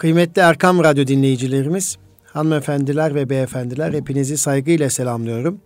[0.00, 5.60] Kıymetli Erkam Radyo dinleyicilerimiz, hanımefendiler ve beyefendiler hepinizi saygıyla selamlıyorum.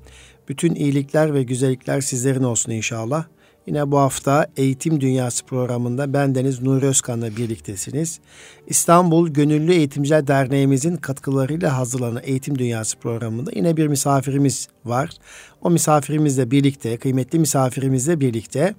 [0.49, 3.25] Bütün iyilikler ve güzellikler sizlerin olsun inşallah.
[3.67, 8.20] Yine bu hafta Eğitim Dünyası programında bendeniz Nuri Özkan'la birliktesiniz.
[8.66, 15.10] İstanbul Gönüllü Eğitimciler Derneğimizin katkılarıyla hazırlanan Eğitim Dünyası programında yine bir misafirimiz var.
[15.62, 18.74] O misafirimizle birlikte, kıymetli misafirimizle birlikte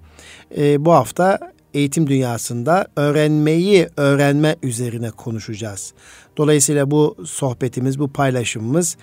[0.58, 5.94] e, bu hafta eğitim dünyasında öğrenmeyi öğrenme üzerine konuşacağız.
[6.38, 8.98] Dolayısıyla bu sohbetimiz, bu paylaşımımız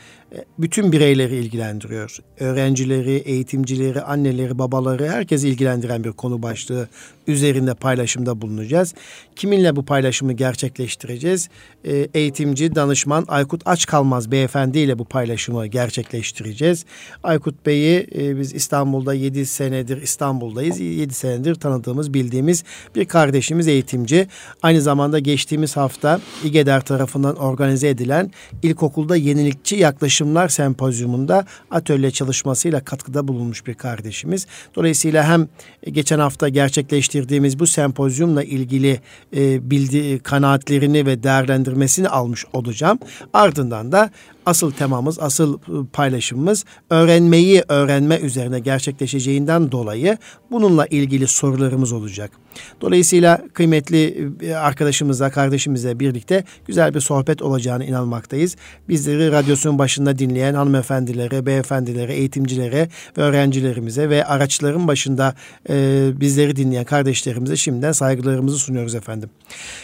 [0.59, 2.19] bütün bireyleri ilgilendiriyor.
[2.41, 6.89] Öğrencileri, eğitimcileri, anneleri, babaları herkesi ilgilendiren bir konu başlığı
[7.27, 8.95] üzerinde paylaşımda bulunacağız.
[9.37, 11.49] Kiminle bu paylaşımı gerçekleştireceğiz?
[11.85, 16.85] E, eğitimci, danışman Aykut Açkalmaz beyefendi ile bu paylaşımı gerçekleştireceğiz.
[17.23, 20.80] Aykut Bey'i e, biz İstanbul'da 7 senedir İstanbul'dayız.
[20.80, 24.27] 7 senedir tanıdığımız, bildiğimiz bir kardeşimiz eğitimci.
[24.63, 28.30] Aynı zamanda geçtiğimiz hafta İGEDER tarafından organize edilen
[28.63, 29.77] ilkokulda yenilikçi
[30.23, 34.46] yaklaşımlar sempozyumunda atölye çalışmasıyla katkıda bulunmuş bir kardeşimiz.
[34.74, 35.48] Dolayısıyla hem
[35.84, 39.00] geçen hafta gerçekleştirdiğimiz bu sempozyumla ilgili
[39.37, 42.98] e, bildi kanaatlerini ve değerlendirmesini almış olacağım.
[43.32, 44.10] Ardından da
[44.46, 50.18] asıl temamız, asıl ıı, paylaşımımız öğrenmeyi öğrenme üzerine gerçekleşeceğinden dolayı
[50.51, 52.30] bununla ilgili sorularımız olacak.
[52.80, 58.57] Dolayısıyla kıymetli ıı, arkadaşımızla, kardeşimizle birlikte güzel bir sohbet olacağını inanmaktayız.
[58.88, 65.34] Bizleri radyosunun başında dinleyen hanımefendilere, beyefendilere, eğitimcilere ve öğrencilerimize ve araçların başında
[65.71, 69.31] e, bizleri dinleyen kardeşlerimize şimdiden saygılarımızı sunuyoruz efendim.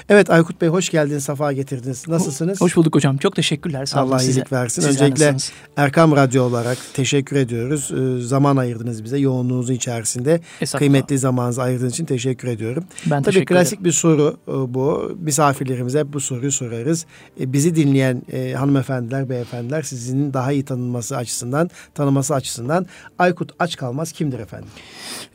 [0.09, 2.09] Evet Aykut Bey hoş geldiniz, safa getirdiniz.
[2.09, 2.61] Nasılsınız?
[2.61, 3.17] Hoş bulduk hocam.
[3.17, 3.87] Çok teşekkürler.
[3.87, 4.45] Sağ Allah size.
[4.53, 4.83] Versin.
[4.83, 5.53] Sizler Öncelikle nasılsınız?
[5.77, 7.91] Erkam Radyo olarak teşekkür ediyoruz.
[7.91, 10.41] Ee, zaman ayırdınız bize yoğunluğunuzun içerisinde.
[10.77, 12.85] Kıymetli zamanınızı ayırdığınız için teşekkür ediyorum.
[13.07, 13.85] Ben Tabii teşekkür klasik ederim.
[13.85, 15.17] bir soru e, bu.
[15.21, 17.07] Misafirlerimize bu soruyu sorarız.
[17.41, 22.87] E, bizi dinleyen e, hanımefendiler, beyefendiler sizin daha iyi tanınması açısından, tanıması açısından
[23.19, 24.69] Aykut Aç Kalmaz kimdir efendim?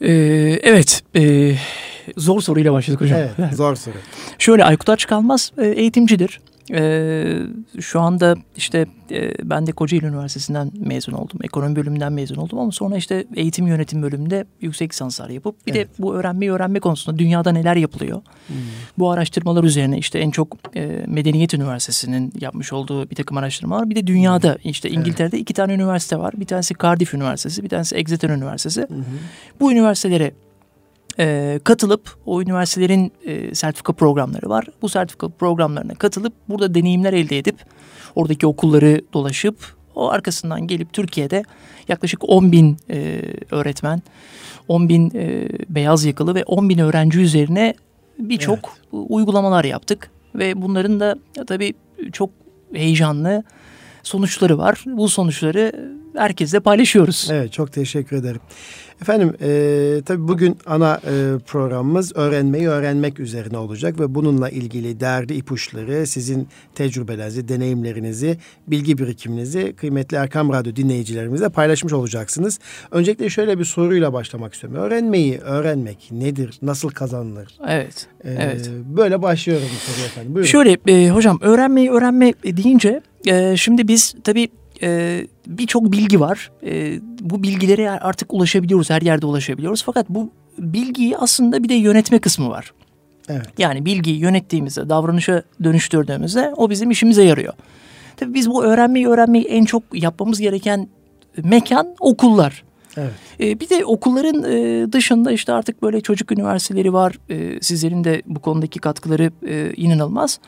[0.01, 0.11] Ee,
[0.63, 1.03] evet.
[1.15, 1.55] E,
[2.17, 3.19] zor soruyla başladık hocam.
[3.19, 3.95] Evet, zor soru.
[4.39, 6.41] Şöyle Aykut Aç Kalmaz e, eğitimcidir.
[6.71, 7.39] Ee,
[7.79, 11.39] şu anda işte e, ben de Kocaeli Üniversitesi'nden mezun oldum.
[11.43, 15.87] Ekonomi bölümünden mezun oldum ama sonra işte eğitim yönetim bölümünde yüksek lisanslar yapıp bir evet.
[15.87, 18.21] de bu öğrenmeyi öğrenme konusunda dünyada neler yapılıyor.
[18.47, 18.55] Hmm.
[18.97, 23.89] Bu araştırmalar üzerine işte en çok e, Medeniyet Üniversitesi'nin yapmış olduğu bir takım araştırmalar.
[23.89, 24.71] Bir de dünyada hmm.
[24.71, 25.41] işte İngiltere'de evet.
[25.41, 26.33] iki tane üniversite var.
[26.37, 28.87] Bir tanesi Cardiff Üniversitesi, bir tanesi Exeter Üniversitesi.
[28.89, 29.03] Hmm.
[29.59, 30.31] Bu üniversitelere
[31.19, 34.65] e, katılıp o üniversitelerin e, sertifika programları var.
[34.81, 37.55] Bu sertifika programlarına katılıp burada deneyimler elde edip
[38.15, 41.43] oradaki okulları dolaşıp o arkasından gelip Türkiye'de
[41.87, 44.01] yaklaşık 10 bin e, öğretmen,
[44.67, 47.73] 10 bin e, beyaz yakalı ve 10 bin öğrenci üzerine
[48.19, 49.05] birçok evet.
[49.09, 50.11] uygulamalar yaptık.
[50.35, 51.15] Ve bunların da
[51.47, 51.73] tabii
[52.11, 52.29] çok
[52.73, 53.43] heyecanlı
[54.03, 54.83] sonuçları var.
[54.85, 57.27] Bu sonuçları herkesle paylaşıyoruz.
[57.31, 58.41] Evet çok teşekkür ederim.
[59.01, 65.35] Efendim e, tabii bugün ana e, programımız öğrenmeyi öğrenmek üzerine olacak ve bununla ilgili değerli
[65.35, 68.37] ipuçları, sizin tecrübelerinizi, deneyimlerinizi,
[68.67, 72.59] bilgi birikiminizi kıymetli Erkam Radyo dinleyicilerimizle paylaşmış olacaksınız.
[72.91, 74.79] Öncelikle şöyle bir soruyla başlamak istiyorum.
[74.79, 77.47] Öğrenmeyi öğrenmek nedir, nasıl kazanılır?
[77.67, 78.71] Evet, e, evet.
[78.85, 80.35] Böyle başlıyorum bu soruya efendim.
[80.35, 80.49] Buyurun.
[80.49, 84.49] Şöyle e, hocam öğrenmeyi öğrenme deyince e, şimdi biz tabii
[84.83, 86.51] e, birçok bilgi var.
[86.65, 89.83] E, bu bilgilere artık ulaşabiliyoruz, her yerde ulaşabiliyoruz.
[89.83, 92.73] Fakat bu bilgiyi aslında bir de yönetme kısmı var.
[93.29, 93.47] Evet.
[93.57, 97.53] Yani bilgiyi yönettiğimizde, davranışa dönüştürdüğümüzde o bizim işimize yarıyor.
[98.17, 100.87] Tabii biz bu öğrenmeyi öğrenmeyi en çok yapmamız gereken
[101.43, 102.63] mekan okullar.
[102.97, 103.11] Evet.
[103.39, 107.17] Ee, bir de okulların e, dışında işte artık böyle çocuk üniversiteleri var.
[107.29, 110.39] Ee, sizlerin de bu konudaki katkıları e, inanılmaz.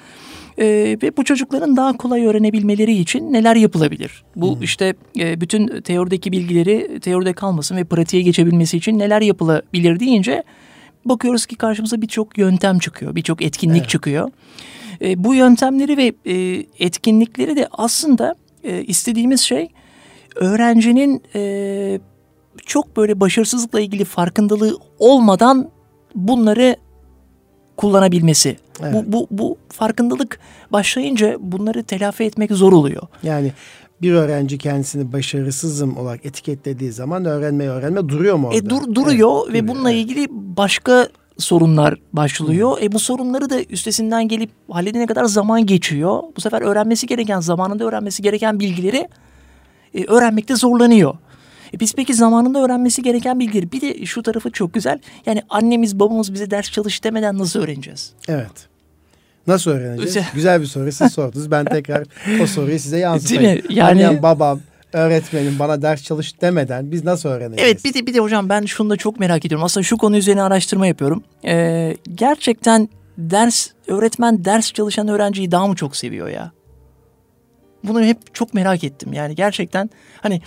[0.58, 0.66] E,
[1.04, 4.24] ve bu çocukların daha kolay öğrenebilmeleri için neler yapılabilir?
[4.36, 4.64] Bu hmm.
[4.64, 10.44] işte e, bütün teorideki bilgileri teoride kalmasın ve pratiğe geçebilmesi için neler yapılabilir deyince
[11.06, 13.90] bakıyoruz ki karşımıza birçok yöntem çıkıyor, birçok etkinlik evet.
[13.90, 14.32] çıkıyor.
[15.02, 19.68] E, bu yöntemleri ve e, etkinlikleri de aslında e, istediğimiz şey
[20.36, 22.00] öğrencinin e,
[22.66, 25.70] çok böyle başarısızlıkla ilgili farkındalığı olmadan
[26.16, 26.76] bunları
[27.78, 28.58] kullanabilmesi.
[28.82, 28.94] Evet.
[28.94, 30.40] Bu, bu, bu farkındalık
[30.72, 33.04] başlayınca bunları telafi etmek zor oluyor.
[33.24, 33.52] Yani
[34.02, 38.58] bir öğrenci kendisini başarısızım olarak etiketlediği zaman öğrenmeyi öğrenme duruyor mu orada?
[38.58, 41.08] E dur, duruyor evet, ve bununla ilgili başka
[41.38, 42.78] sorunlar başlıyor.
[42.82, 46.24] E bu sorunları da üstesinden gelip halledene kadar zaman geçiyor.
[46.38, 49.08] Bu sefer öğrenmesi gereken, zamanında öğrenmesi gereken bilgileri
[49.94, 51.16] e, öğrenmekte zorlanıyor.
[51.76, 55.00] E biz peki zamanında öğrenmesi gereken bilgileri bir de şu tarafı çok güzel.
[55.26, 58.12] Yani annemiz babamız bize ders çalış demeden nasıl öğreneceğiz?
[58.28, 58.68] Evet.
[59.48, 60.28] Nasıl öğreneceğiz?
[60.34, 60.92] Güzel bir soru.
[60.92, 61.52] Siz sordunuz.
[61.52, 62.04] Ben tekrar
[62.42, 63.62] o soruyu size yansıtayım.
[63.70, 64.60] Yani- Annem, babam,
[64.94, 67.72] öğretmenim bana ders çalış demeden biz nasıl öğreneceğiz?
[67.72, 69.66] Evet bir de bir de hocam ben şunu da çok merak ediyorum.
[69.66, 71.24] Aslında şu konu üzerine araştırma yapıyorum.
[71.46, 76.52] Ee, gerçekten ders öğretmen ders çalışan öğrenciyi daha mı çok seviyor ya?
[77.84, 79.14] Bunu hep çok merak ettim.
[79.14, 79.90] Yani gerçekten
[80.22, 80.42] hani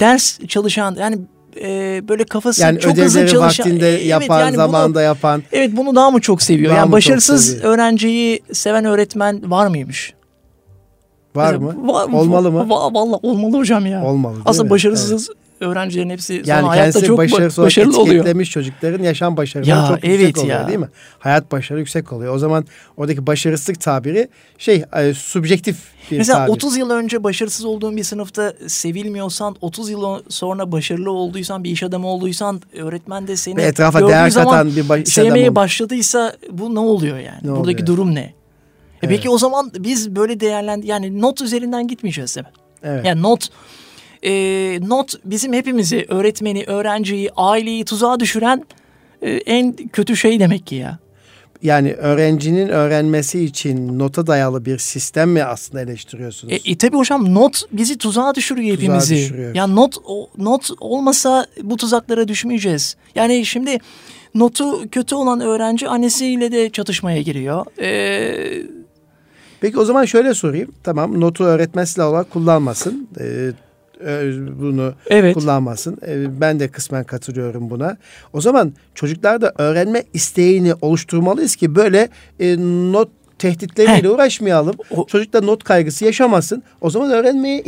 [0.00, 1.18] ders çalışan yani
[1.62, 5.42] e, böyle kafası yani çok hızlı çalışan vaktinde Evet, yapan, yani bunu- zamanda yapan.
[5.52, 6.70] evet bunu daha mı çok seviyor?
[6.70, 7.64] Daha yani başarısız seviyor?
[7.74, 10.14] öğrenciyi seven öğretmen var mıymış?
[11.36, 11.92] Var Mesela, mı?
[11.92, 12.58] va- Olmalı mı?
[12.58, 14.04] Va- vallahi olmalı hocam ya.
[14.04, 14.70] Olmalı Aslında mi?
[14.70, 15.28] başarısız
[15.60, 18.24] öğrencilerin hepsi sonra Yani hayatta kendisi çok ba- başarısız olarak başarılı oluyor.
[18.50, 20.68] çocukların yaşam başarıları Ya, çok yüksek evet oluyor ya.
[20.68, 20.88] değil mi?
[21.18, 22.34] Hayat başarı yüksek oluyor.
[22.34, 22.64] O zaman
[22.96, 25.76] oradaki başarısızlık tabiri şey e, subjektif
[26.10, 26.52] bir Mesela tabir.
[26.52, 31.82] 30 yıl önce başarısız olduğun bir sınıfta sevilmiyorsan, 30 yıl sonra başarılı olduysan, bir iş
[31.82, 35.50] adamı olduysan, öğretmen de seni Ve etrafa değer zaman katan bir baş- iş adamı sevmeye
[35.50, 37.38] ol- başladıysa bu ne oluyor yani?
[37.42, 37.86] Ne Buradaki oluyor?
[37.86, 38.20] durum ne?
[38.20, 38.34] E
[39.02, 39.16] Evet.
[39.16, 42.52] peki o zaman biz böyle değerlendi yani not üzerinden gitmeyeceğiz değil mi?
[42.82, 43.04] Evet.
[43.06, 43.48] Yani not
[44.22, 44.32] e,
[44.88, 48.64] not bizim hepimizi öğretmeni, öğrenciyi, aileyi tuzağa düşüren
[49.22, 50.98] e, en kötü şey demek ki ya.
[51.62, 56.52] Yani öğrencinin öğrenmesi için nota dayalı bir sistem mi aslında eleştiriyorsunuz?
[56.52, 59.14] E, e tabii hocam not bizi tuzağa düşürüyor Tuzağa hepimizi.
[59.14, 59.54] düşürüyor.
[59.54, 62.96] Ya not o- not olmasa bu tuzaklara düşmeyeceğiz.
[63.14, 63.78] Yani şimdi
[64.34, 67.66] notu kötü olan öğrenci annesiyle de çatışmaya giriyor.
[67.80, 68.62] Ee,
[69.60, 70.72] Peki o zaman şöyle sorayım.
[70.84, 73.08] Tamam notu öğretmen silahı olarak kullanmasın.
[73.16, 73.52] Ö-
[74.60, 75.34] bunu evet.
[75.34, 75.98] kullanmasın.
[76.06, 77.96] Ee, ben de kısmen katılıyorum buna.
[78.32, 82.08] O zaman çocuklarda öğrenme isteğini oluşturmalıyız ki böyle
[82.40, 82.56] e,
[82.92, 83.08] not
[83.38, 84.74] tehditleriyle uğraşmayalım.
[84.90, 86.62] O- Çocuklar not kaygısı yaşamasın.
[86.80, 87.64] O zaman öğrenmeyi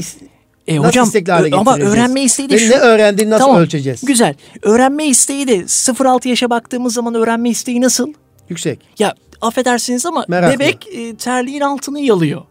[0.66, 2.70] E, nasıl hocam istekli hale ama öğrenme isteği de Ve şu.
[2.70, 4.04] ne öğrendiğini nasıl Tamam, ölçeceğiz?
[4.04, 4.34] Güzel.
[4.62, 8.12] Öğrenme isteği de 0-6 yaşa baktığımız zaman öğrenme isteği nasıl?
[8.48, 8.80] Yüksek.
[8.98, 10.54] Ya affedersiniz ama Meraklı.
[10.58, 12.42] bebek e, terliğin altını yalıyor.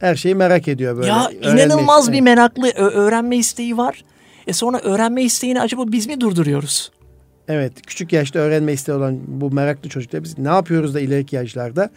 [0.00, 1.06] Her şeyi merak ediyor böyle.
[1.08, 2.12] ya Öğrenme inanılmaz isteği.
[2.16, 4.04] bir meraklı öğrenme isteği var.
[4.46, 6.90] E sonra öğrenme isteğini acaba biz mi durduruyoruz?
[7.48, 11.90] Evet, küçük yaşta öğrenme isteği olan bu meraklı çocuklar biz ne yapıyoruz da ileriki yaşlarda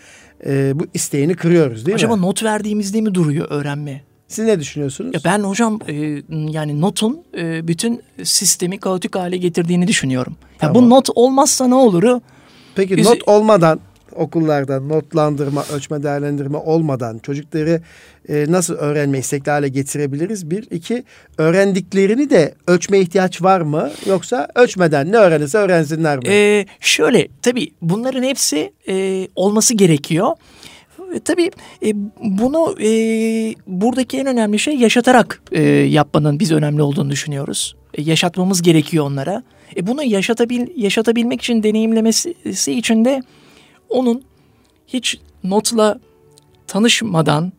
[0.45, 2.21] e, bu isteğini kırıyoruz değil acaba mi?
[2.21, 4.01] not verdiğimizde mi duruyor öğrenme?
[4.27, 5.11] Siz ne düşünüyorsunuz?
[5.15, 5.93] Ya ben hocam e,
[6.29, 10.35] yani notun e, bütün sistemi kaotik hale getirdiğini düşünüyorum.
[10.51, 10.75] Ya Tamam.
[10.75, 12.19] bu not olmazsa ne olur?
[12.75, 13.79] Peki Bizi- not olmadan
[14.15, 17.81] okullarda notlandırma, ölçme, değerlendirme olmadan çocukları
[18.29, 20.49] e, nasıl öğrenme istekli hale getirebiliriz?
[20.51, 21.03] Bir, iki,
[21.37, 23.91] öğrendiklerini de ölçme ihtiyaç var mı?
[24.05, 26.23] Yoksa ölçmeden ne öğrenirse öğrensinler mi?
[26.27, 30.27] E, şöyle tabii bunların hepsi e, olması gerekiyor.
[31.15, 31.51] E, Tabii
[31.85, 32.89] e, bunu e,
[33.67, 37.75] buradaki en önemli şey yaşatarak e, yapmanın biz önemli olduğunu düşünüyoruz.
[37.93, 39.43] E, yaşatmamız gerekiyor onlara.
[39.77, 42.35] E, bunu yaşatabil yaşatabilmek için deneyimlemesi
[42.71, 43.21] için de
[43.93, 44.23] onun
[44.87, 45.99] hiç notla
[46.67, 47.53] tanışmadan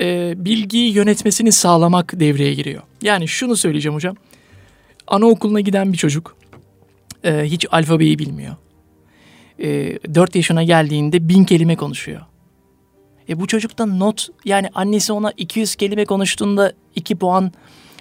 [0.00, 2.82] e, bilgiyi yönetmesini sağlamak devreye giriyor.
[3.02, 4.16] Yani şunu söyleyeceğim hocam.
[5.06, 6.36] Anaokuluna giden bir çocuk
[7.24, 8.56] e, hiç alfabeyi bilmiyor.
[9.58, 12.20] E, 4 yaşına geldiğinde bin kelime konuşuyor.
[13.28, 17.52] E bu çocukta not yani annesi ona 200 kelime konuştuğunda 2 puan,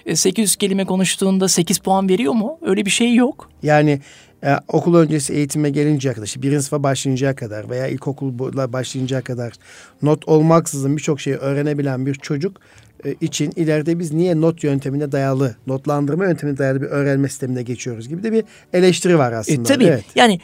[0.06, 2.58] e, 800 kelime konuştuğunda 8 puan veriyor mu?
[2.62, 3.50] Öyle bir şey yok.
[3.64, 4.02] Yani
[4.44, 9.54] e, okul öncesi eğitime gelinceye kadar, işte birinci sınıfa başlayıncaya kadar veya ilkokula başlayıncaya kadar
[10.02, 12.58] not olmaksızın birçok şeyi öğrenebilen bir çocuk
[13.06, 18.10] e, için ileride biz niye not yöntemine dayalı, notlandırma yöntemine dayalı bir öğrenme sistemine geçiyoruz
[18.10, 19.62] gibi de bir eleştiri var aslında.
[19.62, 20.04] E, tabii Evet.
[20.16, 20.40] yani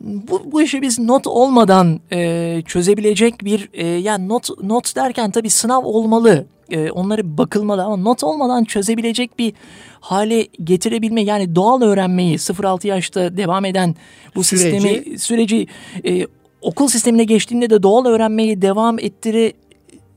[0.00, 5.50] bu, bu işi biz not olmadan e, çözebilecek bir e, yani not not derken tabii
[5.50, 6.46] sınav olmalı.
[6.72, 9.52] E, onları bakılmalı ama not olmadan çözebilecek bir
[10.00, 13.94] hale getirebilme yani doğal öğrenmeyi 0-6 yaşta devam eden
[14.36, 15.66] bu Süreci- sistemi süreci
[16.04, 16.26] e,
[16.62, 19.52] okul sistemine geçtiğinde de doğal öğrenmeyi devam ettire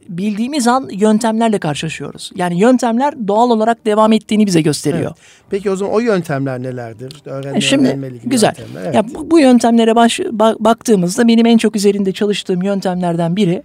[0.09, 2.31] bildiğimiz an yöntemlerle karşılaşıyoruz.
[2.35, 5.11] Yani yöntemler doğal olarak devam ettiğini bize gösteriyor.
[5.17, 5.45] Evet.
[5.49, 7.13] Peki o zaman o yöntemler nelerdir?
[7.25, 8.53] Öğrenme, E Şimdi öğrenme güzel.
[8.59, 8.83] yöntemler.
[8.85, 8.95] Evet.
[8.95, 13.63] Ya bu, bu yöntemlere baş, ba- baktığımızda benim en çok üzerinde çalıştığım yöntemlerden biri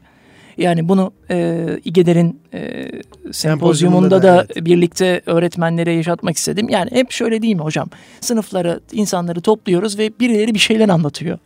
[0.59, 2.91] yani bunu e, İGEDER'in e,
[3.33, 4.67] sempozyumunda da evet.
[4.67, 6.69] birlikte öğretmenlere yaşatmak istedim.
[6.69, 7.89] Yani hep şöyle değil mi hocam?
[8.21, 11.39] Sınıflara insanları topluyoruz ve birileri bir şeyler anlatıyor.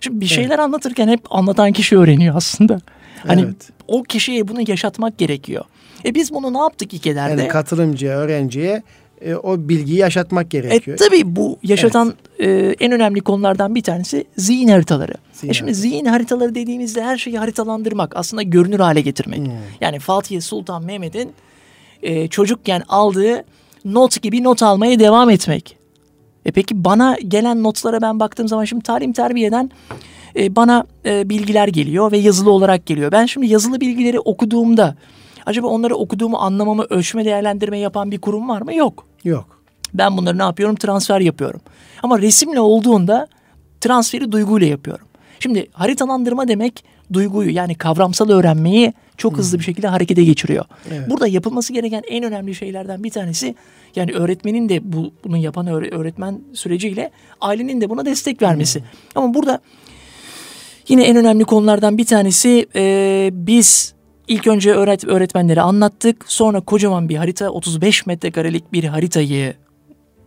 [0.00, 2.80] Şimdi bir şeyler anlatırken hep anlatan kişi öğreniyor aslında.
[3.26, 3.70] Hani Evet.
[3.88, 5.64] o kişiye bunu yaşatmak gerekiyor.
[6.04, 7.40] E biz bunu ne yaptık İGEDER'de?
[7.40, 8.82] Yani katılımcıya, öğrenciye
[9.20, 10.96] e, o bilgiyi yaşatmak E, gerekiyor.
[10.98, 12.50] tabii bu yaşatan e,
[12.80, 15.12] en önemli konulardan bir tanesi zihin haritaları.
[15.32, 19.38] Zihin e şimdi zihin haritaları dediğimizde her şeyi haritalandırmak aslında görünür hale getirmek.
[19.38, 19.52] Hmm.
[19.80, 21.32] Yani Fatih Sultan Mehmet'in
[22.02, 23.44] e, çocukken aldığı
[23.84, 25.76] not gibi not almaya devam etmek.
[26.46, 29.70] E peki bana gelen notlara ben baktığım zaman şimdi talim terbiyeden
[30.36, 33.12] e, bana e, bilgiler geliyor ve yazılı olarak geliyor.
[33.12, 34.96] Ben şimdi yazılı bilgileri okuduğumda
[35.50, 38.74] acaba onları okuduğumu anlamamı ölçme değerlendirme yapan bir kurum var mı?
[38.74, 39.06] Yok.
[39.24, 39.60] Yok.
[39.94, 40.76] Ben bunları ne yapıyorum?
[40.76, 41.60] Transfer yapıyorum.
[42.02, 43.28] Ama resimle olduğunda
[43.80, 45.06] transferi duyguyla yapıyorum.
[45.40, 50.64] Şimdi haritalandırma demek duyguyu yani kavramsal öğrenmeyi çok hızlı bir şekilde harekete geçiriyor.
[50.90, 51.10] Evet.
[51.10, 53.54] Burada yapılması gereken en önemli şeylerden bir tanesi
[53.96, 58.78] yani öğretmenin de bu bunu yapan öğretmen süreciyle ailenin de buna destek vermesi.
[58.78, 58.86] Hmm.
[59.14, 59.60] Ama burada
[60.88, 63.94] yine en önemli konulardan bir tanesi e, biz
[64.30, 66.24] ilk önce öğret öğretmenlere anlattık.
[66.28, 69.54] Sonra kocaman bir harita 35 metrekarelik bir haritayı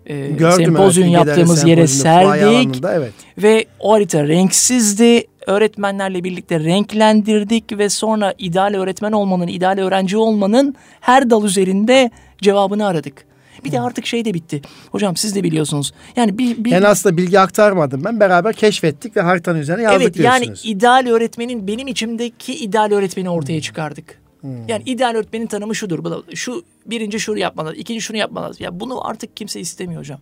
[0.06, 2.84] e, Gördüm, sempozyum evet, yaptığımız yere serdik.
[2.86, 3.14] Evet.
[3.38, 5.28] Ve o harita renksizdi.
[5.48, 12.86] Öğretmenlerle birlikte renklendirdik ve sonra ideal öğretmen olmanın, ideal öğrenci olmanın her dal üzerinde cevabını
[12.86, 13.26] aradık.
[13.64, 14.62] Bir de artık şey de bitti.
[14.92, 15.94] Hocam siz de biliyorsunuz.
[16.16, 16.72] Yani bir, bir...
[16.72, 18.04] Ben aslında bilgi aktarmadım.
[18.04, 20.48] Ben beraber keşfettik ve haritanın üzerine yazdık evet, diyorsunuz.
[20.48, 24.24] Evet yani ideal öğretmenin benim içimdeki ideal öğretmeni ortaya çıkardık.
[24.42, 24.68] Hmm.
[24.68, 26.24] Yani ideal öğretmenin tanımı şudur.
[26.36, 28.54] Şu birinci şunu yapmalı, ikinci şunu yapmalı.
[28.60, 30.20] Ya bunu artık kimse istemiyor hocam.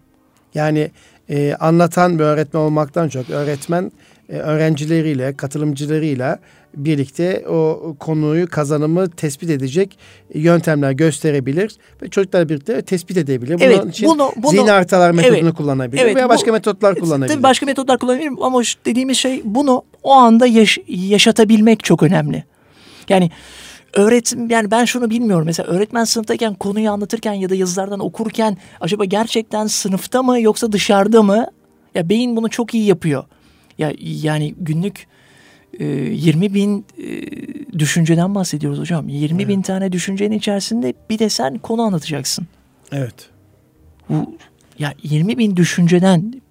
[0.54, 0.92] Yani
[1.30, 3.92] e, anlatan bir öğretmen olmaktan çok öğretmen
[4.40, 6.40] öğrencileriyle, katılımcılarıyla
[6.78, 9.98] birlikte o konuyu, kazanımı tespit edecek
[10.34, 13.54] yöntemler gösterebilir ve çocuklar birlikte tespit edebilir.
[13.54, 16.96] Bunun evet, için bunu, bunu, zihin haritalar metodunu evet, kullanabilir evet, veya başka bu, metotlar
[16.96, 17.34] kullanabilir.
[17.34, 22.44] Tabii başka metotlar kullanabilir ama dediğimiz şey bunu o anda yaş, yaşatabilmek çok önemli.
[23.10, 23.32] Yani
[23.94, 29.06] öğretim yani ben şunu bilmiyorum mesela öğretmen sınıftayken konuyu anlatırken ya da yazılardan okurken acaba
[29.06, 31.48] gerçekten sınıfta mı yoksa dışarıda mı?
[31.96, 33.24] Ya beyin bunu çok iyi yapıyor.
[33.78, 35.08] Ya yani günlük
[35.80, 39.10] e, 20 bin e, düşünceden bahsediyoruz hocam.
[39.10, 39.50] 20 evet.
[39.50, 42.48] bin tane düşüncenin içerisinde bir de sen konu anlatacaksın.
[42.92, 43.30] Evet.
[44.10, 44.36] Bu
[44.80, 46.42] ya 20 bin düşünceden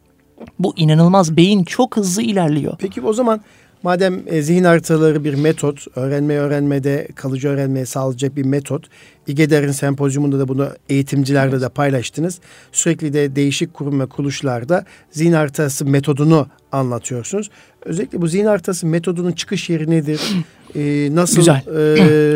[0.58, 2.76] bu inanılmaz beyin çok hızlı ilerliyor.
[2.78, 3.40] Peki o zaman
[3.82, 8.86] Madem e, zihin haritaları bir metot, öğrenme öğrenmede kalıcı öğrenmeye sağlayacak bir metot.
[9.30, 11.62] İGEDER'in sempozyumunda da bunu eğitimcilerle evet.
[11.62, 12.40] de paylaştınız.
[12.72, 17.50] Sürekli de değişik kurum ve kuruluşlarda zihin haritası metodunu anlatıyorsunuz.
[17.84, 20.20] Özellikle bu zihin haritası metodunun çıkış yeri nedir?
[20.74, 21.62] ee, nasıl Güzel.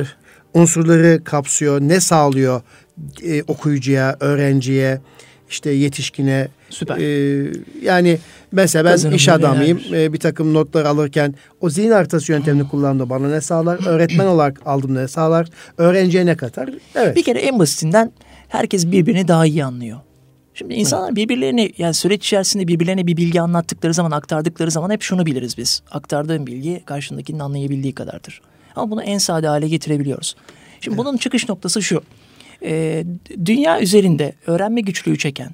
[0.00, 0.04] E,
[0.54, 2.62] unsurları kapsıyor, ne sağlıyor
[3.22, 5.00] e, okuyucuya, öğrenciye,
[5.50, 6.48] işte yetişkine?
[6.74, 6.98] Süper.
[6.98, 7.52] E,
[7.82, 8.18] yani
[8.54, 9.80] Mesela ben Kazanımlı iş adamıyım.
[9.92, 13.78] E, bir takım notlar alırken o zihin haritası yöntemini kullandığımda bana ne sağlar?
[13.86, 15.48] Öğretmen olarak aldım ne sağlar?
[15.78, 16.70] Öğrenciye ne katar?
[16.94, 17.16] Evet.
[17.16, 18.12] Bir kere en basitinden
[18.48, 20.00] herkes birbirini daha iyi anlıyor.
[20.54, 21.16] Şimdi insanlar evet.
[21.16, 25.82] birbirlerini yani süreç içerisinde birbirlerine bir bilgi anlattıkları zaman aktardıkları zaman hep şunu biliriz biz.
[25.90, 28.40] Aktardığım bilgi karşındakinin anlayabildiği kadardır.
[28.76, 30.36] Ama bunu en sade hale getirebiliyoruz.
[30.80, 31.06] Şimdi evet.
[31.06, 32.02] bunun çıkış noktası şu.
[32.62, 33.04] Ee,
[33.44, 35.50] dünya üzerinde öğrenme güçlüğü çeken,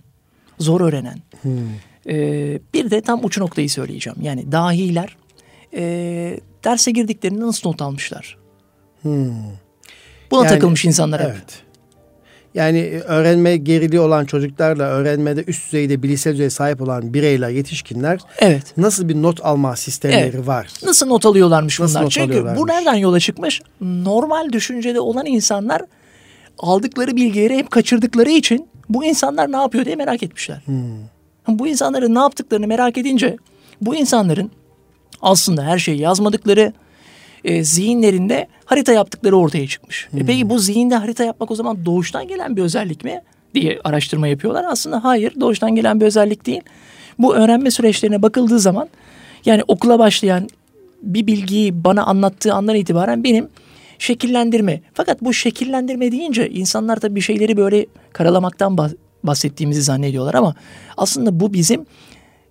[0.61, 1.50] zor öğrenen, hmm
[2.07, 4.19] ee, bir de tam uç noktayı söyleyeceğim.
[4.23, 5.17] Yani dahiler
[5.75, 5.83] e,
[6.64, 8.38] derse girdiklerinde nasıl not almışlar?
[9.02, 9.33] Hmm.
[10.31, 11.31] Buna yani, takılmış insanlar hep.
[11.31, 11.62] Evet.
[12.55, 18.76] Yani öğrenme geriliği olan çocuklarla öğrenmede üst düzeyde bilişsel düzeye sahip olan bireyler, yetişkinler evet.
[18.76, 20.47] nasıl bir not alma sistemleri evet.
[20.47, 20.69] var?
[20.85, 22.05] Nasıl not alıyorlarmış nasıl bunlar?
[22.05, 23.62] Not Çünkü bu nereden yola çıkmış?
[23.81, 25.83] Normal düşüncede olan insanlar
[26.59, 30.62] aldıkları bilgileri hep kaçırdıkları için bu insanlar ne yapıyor diye merak etmişler.
[30.64, 31.59] Hmm.
[31.59, 33.37] Bu insanların ne yaptıklarını merak edince
[33.80, 34.50] bu insanların
[35.23, 36.73] aslında her şeyi yazmadıkları
[37.44, 40.09] e, zihinlerinde harita yaptıkları ortaya çıkmış.
[40.09, 40.20] E, hmm.
[40.20, 43.20] E peki bu zihinde harita yapmak o zaman doğuştan gelen bir özellik mi
[43.54, 44.64] diye araştırma yapıyorlar.
[44.68, 46.62] Aslında hayır doğuştan gelen bir özellik değil.
[47.18, 48.88] Bu öğrenme süreçlerine bakıldığı zaman
[49.47, 50.49] yani okula başlayan
[51.02, 53.49] bir bilgiyi bana anlattığı andan itibaren benim
[54.00, 54.80] şekillendirme.
[54.95, 58.78] Fakat bu şekillendirme deyince insanlar tabii bir şeyleri böyle karalamaktan
[59.25, 60.54] bahsettiğimizi zannediyorlar ama
[60.97, 61.87] aslında bu bizim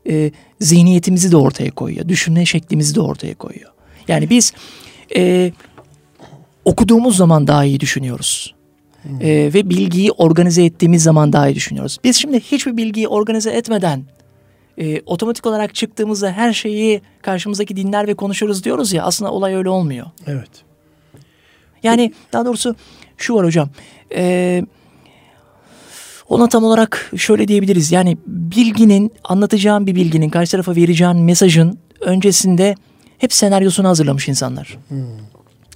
[0.09, 2.07] e, zihniyetimizi de ortaya koyuyor.
[2.07, 3.71] Düşünme şeklimizi de ortaya koyuyor.
[4.07, 4.53] Yani biz
[5.15, 5.51] e,
[6.65, 8.55] okuduğumuz zaman daha iyi düşünüyoruz.
[9.01, 9.21] Hmm.
[9.21, 11.97] E, ve bilgiyi organize ettiğimiz zaman daha iyi düşünüyoruz.
[12.03, 14.03] Biz şimdi hiçbir bilgiyi organize etmeden
[14.77, 19.69] e, otomatik olarak çıktığımızda her şeyi karşımızdaki dinler ve konuşuruz diyoruz ya aslında olay öyle
[19.69, 20.07] olmuyor.
[20.27, 20.68] Evet.
[21.83, 22.75] Yani daha doğrusu
[23.17, 23.69] şu var hocam.
[24.11, 24.63] Eee
[26.29, 27.91] ona tam olarak şöyle diyebiliriz.
[27.91, 32.75] Yani bilginin, anlatacağım bir bilginin, karşı tarafa vereceğin mesajın öncesinde
[33.17, 34.77] hep senaryosunu hazırlamış insanlar.
[34.87, 34.97] Hmm.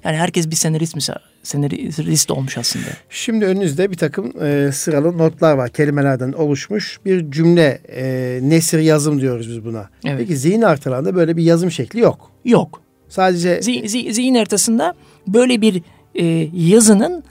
[0.04, 1.02] Yani herkes bir senarist mi
[1.44, 2.86] senarist olmuş aslında.
[3.10, 5.70] Şimdi önünüzde bir takım e, sıralı notlar var.
[5.70, 9.90] Kelimelerden oluşmuş bir cümle e, nesir yazım diyoruz biz buna.
[10.06, 10.18] Evet.
[10.18, 12.32] Peki zihin haritalarında böyle bir yazım şekli yok.
[12.46, 12.82] Yok.
[13.13, 14.93] Sadece zihin, zihin haritasında
[15.27, 15.82] böyle bir
[16.15, 17.24] e, yazının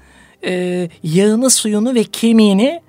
[0.44, 2.80] e, yağını, suyunu ve kemiğini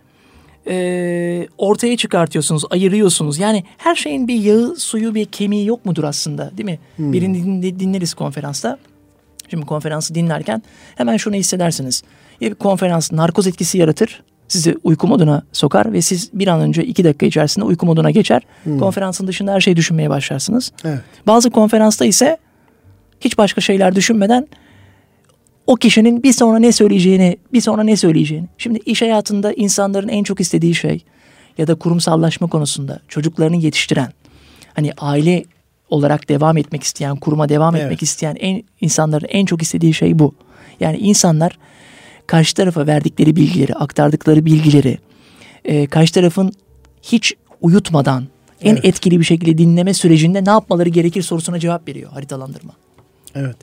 [0.67, 3.39] e, ortaya çıkartıyorsunuz, ayırıyorsunuz.
[3.39, 6.79] Yani her şeyin bir yağı, suyu, bir kemiği yok mudur aslında değil mi?
[6.95, 7.13] Hmm.
[7.13, 8.77] Birini dinleriz konferansta.
[9.49, 10.63] Şimdi konferansı dinlerken
[10.95, 12.03] hemen şunu hissedersiniz.
[12.41, 14.23] Ya bir konferans narkoz etkisi yaratır.
[14.47, 18.41] Sizi uyku moduna sokar ve siz bir an önce iki dakika içerisinde uyku moduna geçer.
[18.63, 18.79] Hmm.
[18.79, 20.71] Konferansın dışında her şeyi düşünmeye başlarsınız.
[20.85, 20.99] Evet.
[21.27, 22.37] Bazı konferansta ise
[23.23, 24.47] hiç başka şeyler düşünmeden
[25.67, 28.47] o kişinin bir sonra ne söyleyeceğini, bir sonra ne söyleyeceğini.
[28.57, 31.03] Şimdi iş hayatında insanların en çok istediği şey
[31.57, 34.13] ya da kurumsallaşma konusunda çocuklarını yetiştiren,
[34.73, 35.43] hani aile
[35.89, 37.85] olarak devam etmek isteyen, kuruma devam evet.
[37.85, 40.35] etmek isteyen en insanların en çok istediği şey bu.
[40.79, 41.57] Yani insanlar
[42.27, 44.97] karşı tarafa verdikleri bilgileri, aktardıkları bilgileri
[45.65, 46.51] e, karşı tarafın
[47.03, 48.27] hiç uyutmadan
[48.61, 48.85] en evet.
[48.85, 52.73] etkili bir şekilde dinleme sürecinde ne yapmaları gerekir sorusuna cevap veriyor haritalandırma.
[53.35, 53.55] Evet.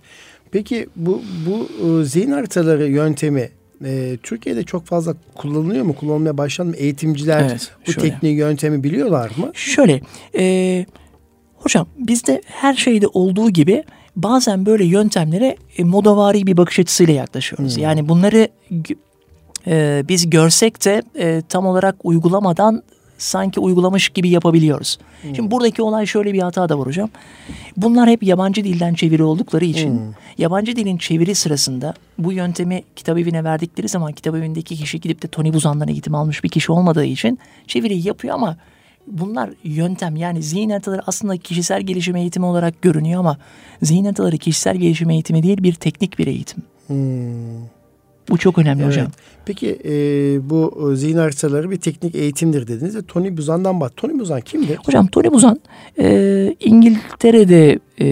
[0.50, 1.68] Peki bu bu
[2.00, 3.50] e, zihin haritaları yöntemi
[3.84, 5.94] e, Türkiye'de çok fazla kullanılıyor mu?
[5.94, 6.76] Kullanılmaya başlandı mı?
[6.76, 9.50] Eğitimciler evet, bu tekniği yöntemi biliyorlar mı?
[9.54, 10.00] Şöyle
[10.38, 10.86] e,
[11.56, 13.84] hocam bizde her şeyde olduğu gibi
[14.16, 17.76] bazen böyle yöntemlere e, modavari bir bakış açısıyla yaklaşıyoruz.
[17.76, 17.82] Hmm.
[17.82, 18.48] Yani bunları
[19.66, 22.82] e, biz görsek de e, tam olarak uygulamadan
[23.20, 24.98] sanki uygulamış gibi yapabiliyoruz.
[25.22, 25.36] Hmm.
[25.36, 27.10] Şimdi buradaki olay şöyle bir hata da var hocam.
[27.76, 30.14] Bunlar hep yabancı dilden çeviri oldukları için hmm.
[30.38, 35.28] yabancı dilin çeviri sırasında bu yöntemi kitap evine verdikleri zaman kitap evindeki kişi gidip de
[35.28, 38.56] Tony Buzan'dan eğitim almış bir kişi olmadığı için çeviriyi yapıyor ama
[39.06, 43.36] bunlar yöntem yani zihin haritaları aslında kişisel gelişim eğitimi olarak görünüyor ama
[43.82, 46.62] zihin haritaları kişisel gelişim eğitimi değil bir teknik bir eğitim.
[46.86, 47.79] Hmm.
[48.28, 48.92] Bu çok önemli evet.
[48.92, 49.08] hocam.
[49.44, 49.90] Peki e,
[50.50, 53.96] bu zihin haritaları bir teknik eğitimdir dediniz de Tony Buzan'dan bak.
[53.96, 54.78] Tony Buzan kimdi?
[54.86, 55.60] Hocam Tony Buzan
[55.98, 58.06] e, İngiltere'de e,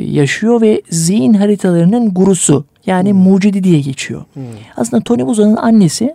[0.00, 3.18] yaşıyor ve zihin haritalarının gurusu yani hmm.
[3.18, 4.24] mucidi diye geçiyor.
[4.34, 4.42] Hmm.
[4.76, 6.14] Aslında Tony Buzan'ın annesi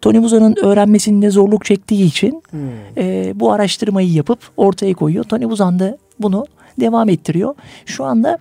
[0.00, 2.60] Tony Buzan'ın öğrenmesinde zorluk çektiği için hmm.
[2.96, 5.24] e, bu araştırmayı yapıp ortaya koyuyor.
[5.24, 6.46] Tony Buzan da bunu
[6.80, 7.54] devam ettiriyor.
[7.86, 8.38] Şu anda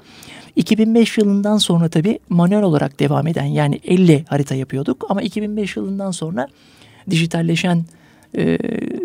[0.55, 6.11] 2005 yılından sonra tabii manuel olarak devam eden yani elle harita yapıyorduk ama 2005 yılından
[6.11, 6.48] sonra
[7.09, 7.85] dijitalleşen
[8.37, 8.57] e,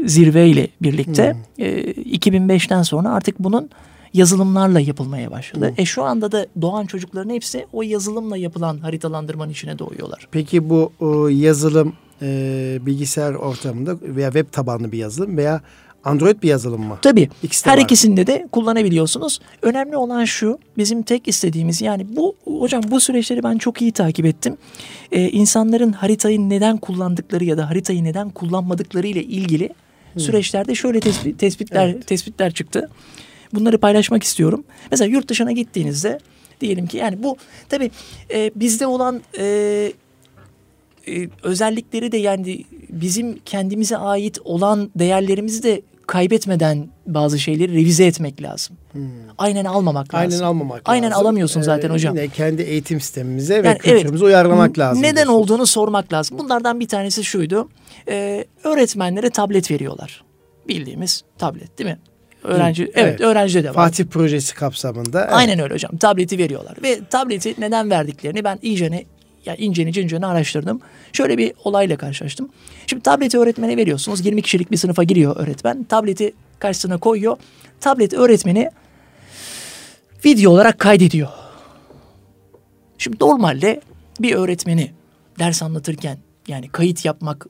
[0.07, 1.65] zirveyle birlikte hmm.
[1.65, 3.71] e, 2005'ten sonra artık bunun
[4.15, 5.69] yazılımlarla yapılmaya başladı.
[5.69, 5.75] Hmm.
[5.83, 10.29] E şu anda da doğan çocukların hepsi o yazılımla yapılan haritalandırmanın içine doğuyorlar.
[10.31, 15.61] Peki bu o yazılım e, bilgisayar ortamında veya web tabanlı bir yazılım veya
[16.05, 16.99] Android bir yazılım mı?
[17.03, 17.29] Tabii.
[17.43, 17.83] İkisi Her var.
[17.83, 19.41] ikisinde de kullanabiliyorsunuz.
[19.63, 24.27] Önemli olan şu bizim tek istediğimiz yani bu hocam bu süreçleri ben çok iyi takip
[24.27, 24.57] ettim.
[25.13, 29.69] Ee, insanların haritayı neden kullandıkları ya da haritayı neden kullanmadıkları ile ilgili
[30.13, 30.23] hmm.
[30.23, 32.07] süreçlerde şöyle tespit, tespitler evet.
[32.07, 32.91] tespitler çıktı.
[33.55, 34.65] Bunları paylaşmak istiyorum.
[34.91, 36.19] Mesela yurt dışına gittiğinizde
[36.61, 37.37] diyelim ki yani bu
[37.69, 37.91] tabii
[38.35, 39.93] e, bizde olan e,
[41.09, 48.43] e, özellikleri de yani bizim kendimize ait olan değerlerimizi de kaybetmeden bazı şeyleri revize etmek
[48.43, 48.77] lazım.
[48.93, 49.03] Hmm.
[49.39, 50.33] Aynen almamak lazım.
[50.33, 51.27] Aynen almamak Aynen lazım.
[51.27, 52.17] alamıyorsun zaten ee, hocam.
[52.17, 55.03] Yine kendi eğitim sistemimize yani ve kültürümüze evet, uyarlamak lazım.
[55.03, 55.33] Neden diyorsun.
[55.33, 56.39] olduğunu sormak lazım.
[56.39, 57.69] Bunlardan bir tanesi şuydu.
[58.09, 60.25] Ee, öğretmenlere tablet veriyorlar.
[60.69, 61.99] Bildiğimiz tablet değil mi?
[62.45, 63.75] Öğrenci evet, evet öğrencide de var.
[63.75, 65.21] Fatih projesi kapsamında.
[65.21, 65.33] Evet.
[65.33, 65.97] Aynen öyle hocam.
[65.97, 69.05] Tableti veriyorlar ve tableti neden verdiklerini ben iyicene
[69.47, 70.81] yani inceni cinceni araştırdım.
[71.13, 72.49] Şöyle bir olayla karşılaştım.
[72.87, 74.27] Şimdi tableti öğretmene veriyorsunuz.
[74.27, 75.85] 20 kişilik bir sınıfa giriyor öğretmen.
[75.85, 77.37] Tableti karşısına koyuyor.
[77.81, 78.71] Tablet öğretmeni
[80.25, 81.29] video olarak kaydediyor.
[82.99, 83.81] Şimdi normalde
[84.21, 84.93] bir öğretmeni
[85.39, 87.47] ders anlatırken yani kayıt yapmak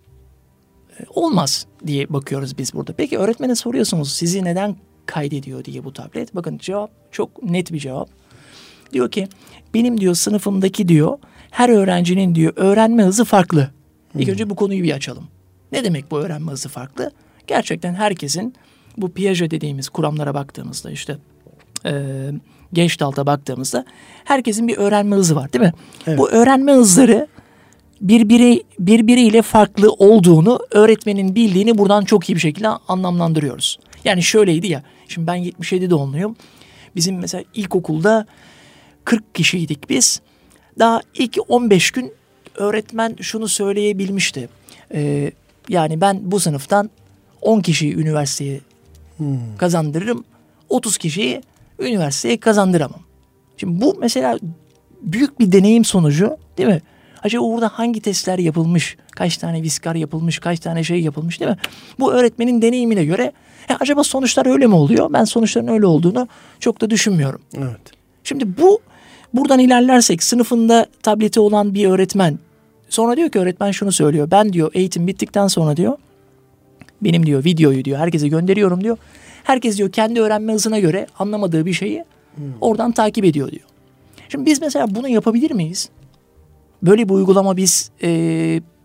[1.00, 2.92] e, olmaz diye bakıyoruz biz burada.
[2.92, 6.34] Peki öğretmene soruyorsunuz sizi neden kaydediyor diye bu tablet.
[6.34, 8.10] Bakın cevap çok net bir cevap.
[8.92, 9.28] Diyor ki
[9.74, 11.18] benim diyor sınıfımdaki diyor
[11.50, 13.70] her öğrencinin diyor öğrenme hızı farklı.
[14.14, 14.32] İlk hmm.
[14.32, 15.28] önce bu konuyu bir açalım.
[15.72, 17.10] Ne demek bu öğrenme hızı farklı?
[17.46, 18.54] Gerçekten herkesin
[18.96, 21.18] bu Piaget dediğimiz kuramlara baktığımızda işte
[21.86, 21.92] e,
[22.72, 23.84] Gestalt'a baktığımızda
[24.24, 25.72] herkesin bir öğrenme hızı var değil mi?
[26.06, 26.18] Evet.
[26.18, 27.26] Bu öğrenme hızları
[28.00, 33.78] birbiri birbiriyle farklı olduğunu öğretmenin bildiğini buradan çok iyi bir şekilde anlamlandırıyoruz.
[34.04, 34.82] Yani şöyleydi ya.
[35.08, 36.36] Şimdi ben 77 doğumluyum.
[36.96, 38.26] Bizim mesela ilkokulda
[39.04, 40.20] 40 kişiydik biz.
[40.78, 42.12] Daha ilk 15 gün
[42.54, 44.48] öğretmen şunu söyleyebilmişti.
[44.94, 45.32] Ee,
[45.68, 46.90] yani ben bu sınıftan
[47.42, 48.60] 10 kişiyi üniversiteye
[49.16, 49.56] hmm.
[49.58, 50.24] kazandırırım.
[50.68, 51.42] 30 kişiyi
[51.78, 53.00] üniversiteye kazandıramam.
[53.56, 54.38] Şimdi bu mesela
[55.02, 56.82] büyük bir deneyim sonucu değil mi?
[57.22, 58.96] Acaba orada hangi testler yapılmış?
[59.10, 60.38] Kaç tane viskar yapılmış?
[60.38, 61.56] Kaç tane şey yapılmış değil mi?
[62.00, 63.32] Bu öğretmenin deneyimine göre
[63.68, 65.12] e, acaba sonuçlar öyle mi oluyor?
[65.12, 66.28] Ben sonuçların öyle olduğunu
[66.60, 67.40] çok da düşünmüyorum.
[67.56, 67.80] Evet.
[68.24, 68.80] Şimdi bu
[69.34, 72.38] buradan ilerlersek sınıfında tableti olan bir öğretmen
[72.88, 74.30] sonra diyor ki öğretmen şunu söylüyor.
[74.30, 75.98] Ben diyor eğitim bittikten sonra diyor
[77.02, 78.96] benim diyor videoyu diyor herkese gönderiyorum diyor.
[79.44, 82.04] Herkes diyor kendi öğrenme hızına göre anlamadığı bir şeyi
[82.60, 83.62] oradan takip ediyor diyor.
[84.28, 85.88] Şimdi biz mesela bunu yapabilir miyiz?
[86.82, 88.08] Böyle bir uygulama biz e,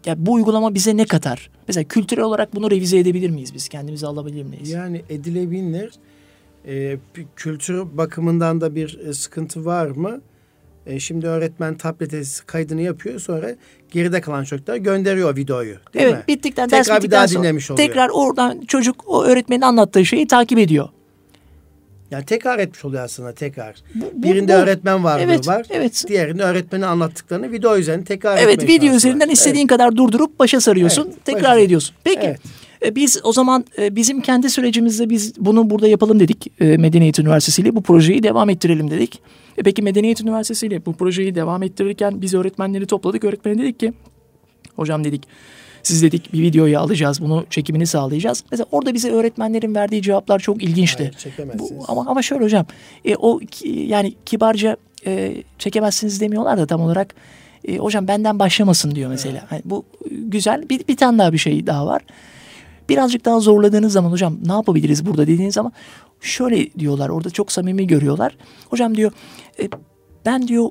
[0.05, 1.49] ya bu uygulama bize ne katar?
[1.67, 3.69] Mesela kültürel olarak bunu revize edebilir miyiz biz?
[3.69, 4.69] Kendimize alabilir miyiz?
[4.69, 5.91] Yani edilebilir.
[6.67, 6.97] Ee,
[7.35, 10.21] kültür bakımından da bir e, sıkıntı var mı?
[10.87, 13.49] E, şimdi öğretmen tablete kaydını yapıyor sonra
[13.91, 15.75] geride kalan çocuklar gönderiyor videoyu.
[15.93, 16.23] Değil evet mi?
[16.27, 17.87] bittikten Tekrar ders bir bittikten daha sonra dinlemiş oluyor.
[17.87, 20.89] tekrar oradan çocuk o öğretmenin anlattığı şeyi takip ediyor.
[22.11, 23.75] Yani tekrar etmiş oluyor aslında tekrar.
[23.95, 25.65] Bu- bu- Birinde bu- öğretmen varlığı Evet, var.
[25.69, 26.03] evet.
[26.07, 29.33] Diğerinde öğretmenin anlattıklarını video üzerinde tekrar Evet video üzerinden var.
[29.33, 31.05] istediğin kadar durdurup başa sarıyorsun.
[31.07, 31.95] Evet, tekrar başa- ediyorsun.
[32.03, 32.39] Peki Evet.
[32.85, 36.61] E, biz o zaman e, bizim kendi sürecimizde biz bunu burada yapalım dedik.
[36.61, 39.19] E, Medeniyet Üniversitesi ile bu projeyi devam ettirelim dedik.
[39.57, 43.23] E, peki Medeniyet Üniversitesi ile bu projeyi devam ettirirken biz öğretmenleri topladık.
[43.23, 43.93] Öğretmene dedik ki
[44.75, 45.23] hocam dedik
[45.83, 48.43] siz dedik bir videoyu alacağız bunu çekimini sağlayacağız.
[48.51, 51.03] Mesela orada bize öğretmenlerin verdiği cevaplar çok ilginçti.
[51.03, 51.13] Hayır.
[51.59, 52.65] Bu, ama ama şöyle hocam
[53.05, 57.15] e, o ki- yani kibarca e, çekemezsiniz demiyorlar da tam olarak
[57.67, 59.45] e, hocam benden başlamasın diyor mesela.
[59.49, 62.01] Hani bu e, güzel bir, bir tane daha bir şey daha var.
[62.89, 65.71] Birazcık daha zorladığınız zaman hocam ne yapabiliriz burada dediğiniz zaman
[66.21, 68.37] şöyle diyorlar orada çok samimi görüyorlar.
[68.69, 69.11] Hocam diyor
[69.59, 69.69] e,
[70.25, 70.69] ben diyor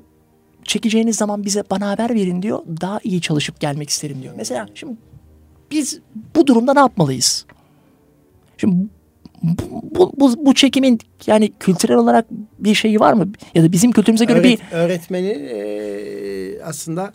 [0.63, 2.59] çekeceğiniz zaman bize bana haber verin diyor.
[2.81, 4.33] Daha iyi çalışıp gelmek isterim diyor.
[4.37, 4.93] Mesela şimdi
[5.71, 5.99] biz
[6.35, 7.45] bu durumda ne yapmalıyız?
[8.57, 8.75] Şimdi
[9.43, 12.25] bu, bu, bu, bu çekimin yani kültürel olarak
[12.59, 13.31] bir şeyi var mı?
[13.55, 17.13] Ya da bizim kültürümüze göre bir Öğret- öğretmeni e, aslında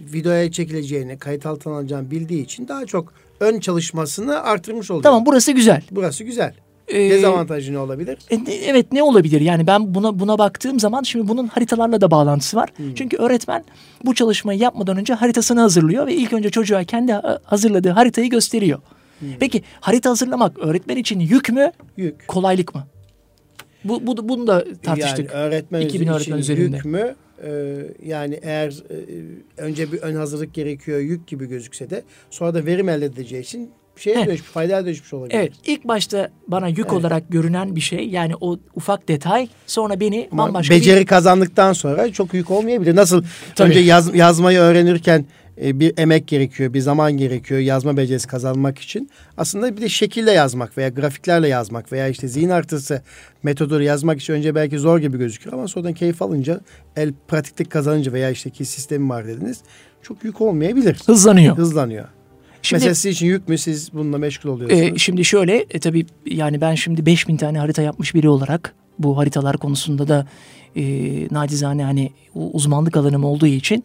[0.00, 5.02] videoya çekileceğini, kayıt altına alacağını bildiği için daha çok ön çalışmasını artırmış oluyor.
[5.02, 5.82] tamam burası güzel.
[5.90, 6.54] Burası güzel.
[6.88, 8.18] Ee, Dezavantajı ne olabilir?
[8.30, 9.40] E, ne- Evet ne olabilir?
[9.40, 12.70] Yani ben buna buna baktığım zaman şimdi bunun haritalarla da bağlantısı var.
[12.94, 13.64] Çünkü öğretmen
[14.04, 18.78] bu çalışmayı yapmadan önce haritasını hazırlıyor ve ilk önce çocuğa kendi ha- hazırladığı haritayı gösteriyor.
[19.40, 22.28] Peki harita hazırlamak öğretmen için yük mü, Yük.
[22.28, 22.86] kolaylık mı?
[23.84, 25.30] Bu, bu bunu da tartıştık.
[25.34, 26.76] Yani öğretmen 2000 için öğretmen üzerinde.
[26.76, 27.14] yük mü?
[27.44, 27.48] Ee,
[28.04, 28.96] yani eğer e,
[29.56, 33.70] önce bir ön hazırlık gerekiyor yük gibi gözükse de sonra da verim elde edeceği için
[33.96, 34.26] şeye Evet.
[34.26, 35.34] dönüşmüş, faydaya dönüşmüş olabilir.
[35.34, 40.28] Evet ilk başta bana yük olarak görünen bir şey yani o ufak detay sonra beni
[40.32, 41.06] Ama bambaşka beceri bir...
[41.06, 42.96] kazandıktan sonra çok yük olmayabilir.
[42.96, 43.24] Nasıl
[43.54, 43.68] Tabii.
[43.68, 45.24] önce yaz, yazmayı öğrenirken
[45.60, 49.10] e, bir emek gerekiyor, bir zaman gerekiyor yazma becerisi kazanmak için.
[49.36, 53.02] Aslında bir de şekille yazmak veya grafiklerle yazmak veya işte zihin haritası
[53.42, 56.60] metoduyla yazmak için önce belki zor gibi gözüküyor ama sonradan keyif alınca,
[56.96, 59.60] el pratiklik kazanınca veya işte ki sistemi var dediniz.
[60.02, 60.96] Çok yük olmayabilir.
[61.06, 61.56] hızlanıyor.
[61.56, 62.08] Hızlanıyor.
[62.62, 63.58] Şimdi, Mesela sizin için yük mü?
[63.58, 64.92] Siz bununla meşgul oluyorsunuz.
[64.92, 69.18] e, şimdi şöyle e, tabii yani ben şimdi 5000 tane harita yapmış biri olarak bu
[69.18, 70.26] haritalar konusunda da
[70.76, 70.82] e,
[71.30, 73.84] nacizane hani uzmanlık alanım olduğu için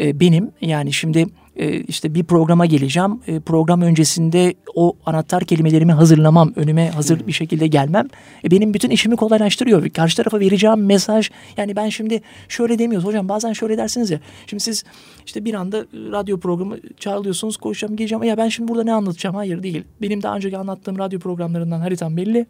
[0.00, 1.26] e, benim yani şimdi
[1.58, 3.20] e, işte bir programa geleceğim.
[3.26, 8.08] E, program öncesinde o anahtar kelimelerimi hazırlamam, önüme hazır bir şekilde gelmem
[8.44, 9.88] e, benim bütün işimi kolaylaştırıyor.
[9.88, 14.20] Karşı tarafa vereceğim mesaj yani ben şimdi şöyle demiyoruz hocam bazen şöyle dersiniz ya.
[14.46, 14.84] Şimdi siz
[15.26, 18.24] işte bir anda radyo programı çağrılıyorsunuz koşacağım geleceğim.
[18.24, 19.36] Ya ben şimdi burada ne anlatacağım?
[19.36, 19.84] Hayır değil.
[20.02, 22.46] Benim daha önceki anlattığım radyo programlarından haritam belli.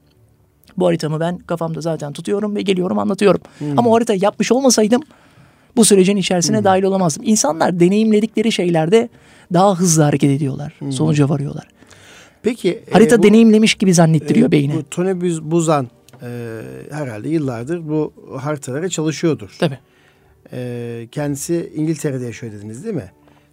[0.76, 3.40] Bu haritamı ben kafamda zaten tutuyorum ve geliyorum anlatıyorum.
[3.76, 5.02] Ama o haritayı yapmış olmasaydım
[5.79, 7.23] bu sürecin içerisine dahil olamazdım.
[7.27, 9.09] İnsanlar deneyimledikleri şeylerde
[9.53, 10.73] daha hızlı hareket ediyorlar.
[10.91, 11.69] Sonuca varıyorlar.
[12.43, 14.75] Peki Harita e, bu- deneyimlemiş gibi zannettiriyor e, beyni.
[14.75, 15.88] Bu Tony Buz- Buzan
[16.23, 16.29] e,
[16.91, 19.57] herhalde yıllardır bu haritalara çalışıyordur.
[19.59, 19.79] Tabii.
[20.53, 23.11] E, kendisi İngiltere'de yaşıyor dediniz değil mi?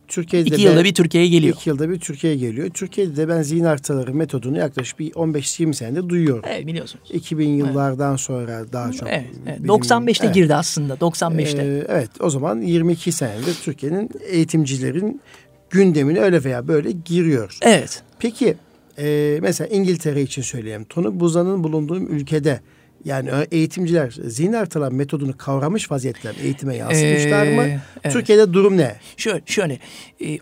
[0.08, 1.56] Türkiye'de İki yılda bir Türkiye'ye geliyor.
[1.56, 2.70] iki yılda bir Türkiye'ye geliyor.
[2.70, 6.44] Türkiye'de de ben zihin haritaları metodunu yaklaşık bir 15-20 senedir duyuyorum.
[6.48, 7.10] Evet biliyorsunuz.
[7.14, 9.10] 2000 yıllardan sonra daha çok.
[9.10, 9.60] Evet, evet.
[9.60, 10.36] benim- 95'te Evet.
[10.36, 10.94] girdi aslında.
[11.02, 11.64] 95'te.
[11.64, 15.22] Ee, evet o zaman 22 senedir Türkiye'nin eğitimcilerin
[15.70, 17.58] gündemine öyle veya böyle giriyor.
[17.62, 18.04] evet.
[18.20, 18.56] Peki
[19.00, 20.86] e, mesela İngiltere için söyleyeyim.
[20.90, 22.60] Tony Buzan'ın bulunduğu ülkede
[23.06, 27.64] yani eğitimciler zihin haritalar metodunu kavramış vaziyetler eğitime yansımışlar mı?
[27.64, 28.14] Ee, evet.
[28.14, 28.96] Türkiye'de durum ne?
[29.18, 29.80] Şöyle, şöyle
[30.26, 30.38] e,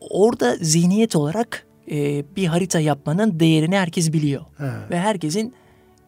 [0.00, 4.42] orada zihniyet olarak e, bir harita yapmanın değerini herkes biliyor.
[4.58, 4.86] Ha.
[4.90, 5.54] Ve herkesin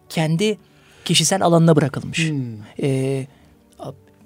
[0.08, 0.58] kendi
[1.04, 2.30] kişisel alanına bırakılmış.
[2.30, 2.56] Hmm.
[2.82, 3.26] E,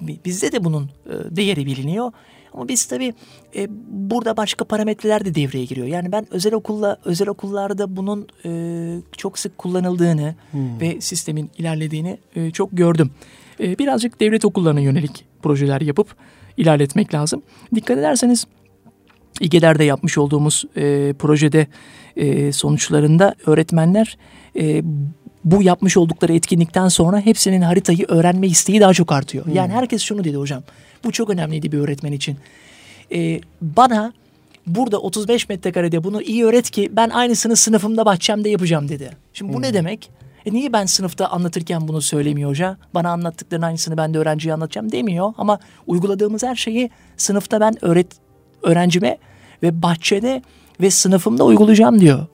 [0.00, 2.12] bizde de bunun e, değeri biliniyor.
[2.54, 3.14] Ama biz tabii
[3.56, 5.86] e, burada başka parametreler de devreye giriyor.
[5.86, 8.50] Yani ben özel okulla özel okullarda bunun e,
[9.16, 13.10] çok sık kullanıldığını ve sistemin ilerlediğini e, çok gördüm.
[13.60, 16.16] E, birazcık devlet okullarına yönelik projeler yapıp
[16.56, 17.42] ilerletmek lazım.
[17.74, 18.46] Dikkat ederseniz
[19.40, 21.66] İGEDER'de yapmış olduğumuz e, projede
[22.16, 24.18] e, sonuçlarında öğretmenler
[24.56, 24.82] e,
[25.44, 29.46] bu yapmış oldukları etkinlikten sonra hepsinin haritayı öğrenme isteği daha çok artıyor.
[29.52, 30.62] Yani herkes şunu dedi hocam.
[31.04, 32.36] Bu çok önemliydi bir öğretmen için.
[33.12, 34.12] E, bana
[34.66, 39.10] burada 35 metrekarede bunu iyi öğret ki ben aynısını sınıfımda bahçemde yapacağım dedi.
[39.32, 40.10] Şimdi bu ne demek?
[40.46, 42.76] E niye ben sınıfta anlatırken bunu söylemiyor hoca?
[42.94, 45.32] Bana anlattıklarının aynısını ben de öğrenciye anlatacağım demiyor.
[45.38, 48.06] Ama uyguladığımız her şeyi sınıfta ben öğret
[48.62, 49.18] öğrencime
[49.62, 50.42] ve bahçede
[50.80, 52.26] ve sınıfımda uygulayacağım diyor.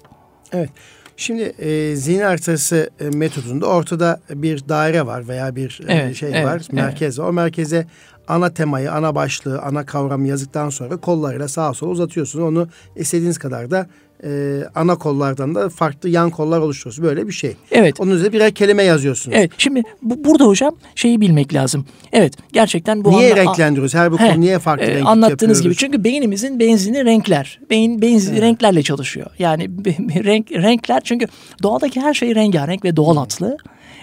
[0.53, 0.71] Evet.
[1.17, 6.29] Şimdi e, zihin haritası e, metodunda ortada bir daire var veya bir e, Evet, şey
[6.29, 7.29] evet, var, merkez var.
[7.29, 7.87] O merkeze
[8.29, 12.45] ana temayı, ana başlığı, ana kavramı yazdıktan sonra kollarıyla sağa sola uzatıyorsunuz.
[12.45, 13.87] Onu istediğiniz kadar da
[14.25, 17.09] e, ana kollardan da farklı yan kollar oluşturuyorsunuz.
[17.09, 17.57] Böyle bir şey.
[17.71, 18.01] Evet.
[18.01, 19.37] Onun üzerine birer kelime yazıyorsunuz.
[19.41, 21.87] Evet şimdi bu, burada hocam şeyi bilmek lazım.
[22.13, 23.95] Evet gerçekten bu Niye anla- renklendiriyoruz?
[23.95, 25.63] Her bir konu niye farklı e, renk Anlattığınız yapıyoruz?
[25.63, 27.61] gibi çünkü beynimizin benzini renkler.
[27.71, 29.27] Beyin benzin renklerle çalışıyor.
[29.39, 31.27] Yani be- renk renkler çünkü
[31.63, 33.57] doğadaki her şey rengarenk ve doğal atlı.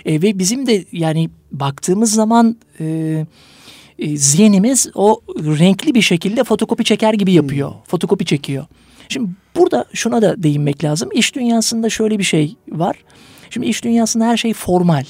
[0.06, 2.86] E, ve bizim de yani baktığımız zaman e,
[4.00, 7.72] e, zihnimiz o renkli bir şekilde fotokopi çeker gibi yapıyor.
[7.88, 8.66] Fotokopi çekiyor.
[9.14, 11.10] Şimdi burada şuna da değinmek lazım.
[11.14, 12.96] İş dünyasında şöyle bir şey var.
[13.50, 15.04] Şimdi iş dünyasında her şey formal.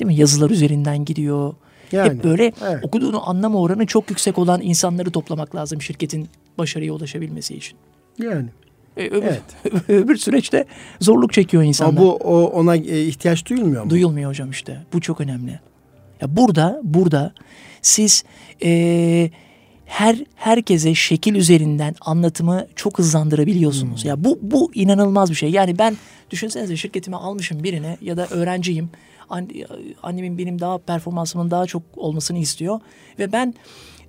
[0.00, 0.14] Değil mi?
[0.14, 1.54] Yazılar üzerinden gidiyor.
[1.92, 2.84] Yani, Hep böyle evet.
[2.84, 6.28] okuduğunu anlama oranı çok yüksek olan insanları toplamak lazım şirketin
[6.58, 7.78] başarıya ulaşabilmesi için.
[8.18, 8.48] Yani.
[8.96, 9.42] E, öbür, Evet.
[9.88, 10.64] öbür süreçte
[11.00, 11.90] zorluk çekiyor insanlar.
[11.90, 13.90] Ama bu o, ona e, ihtiyaç duyulmuyor mu?
[13.90, 14.82] Duyulmuyor hocam işte.
[14.92, 15.60] Bu çok önemli.
[16.20, 17.32] Ya burada burada
[17.82, 18.24] siz
[18.60, 19.30] eee,
[19.92, 24.04] her herkese şekil üzerinden anlatımı çok hızlandırabiliyorsunuz.
[24.04, 25.50] Ya bu bu inanılmaz bir şey.
[25.50, 25.96] Yani ben
[26.30, 28.90] düşünsenize şirketime almışım birine ya da öğrenciyim.
[29.30, 29.48] An-
[30.02, 32.80] annemin benim daha performansımın daha çok olmasını istiyor
[33.18, 33.54] ve ben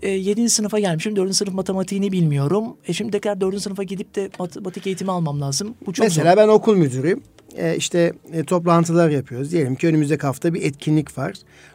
[0.02, 0.50] e, 7.
[0.50, 1.16] sınıfa gelmişim.
[1.16, 1.36] 4.
[1.36, 2.78] sınıf matematiğini bilmiyorum.
[2.88, 3.62] E şimdi tekrar 4.
[3.62, 5.76] sınıfa gidip de matematik eğitimi almam lazım.
[5.86, 6.38] Bu çok Mesela zor.
[6.38, 7.24] ben okul müdürüyüm.
[7.58, 9.52] E, işte e, toplantılar yapıyoruz.
[9.52, 11.34] Diyelim ki önümüzdeki hafta bir etkinlik var.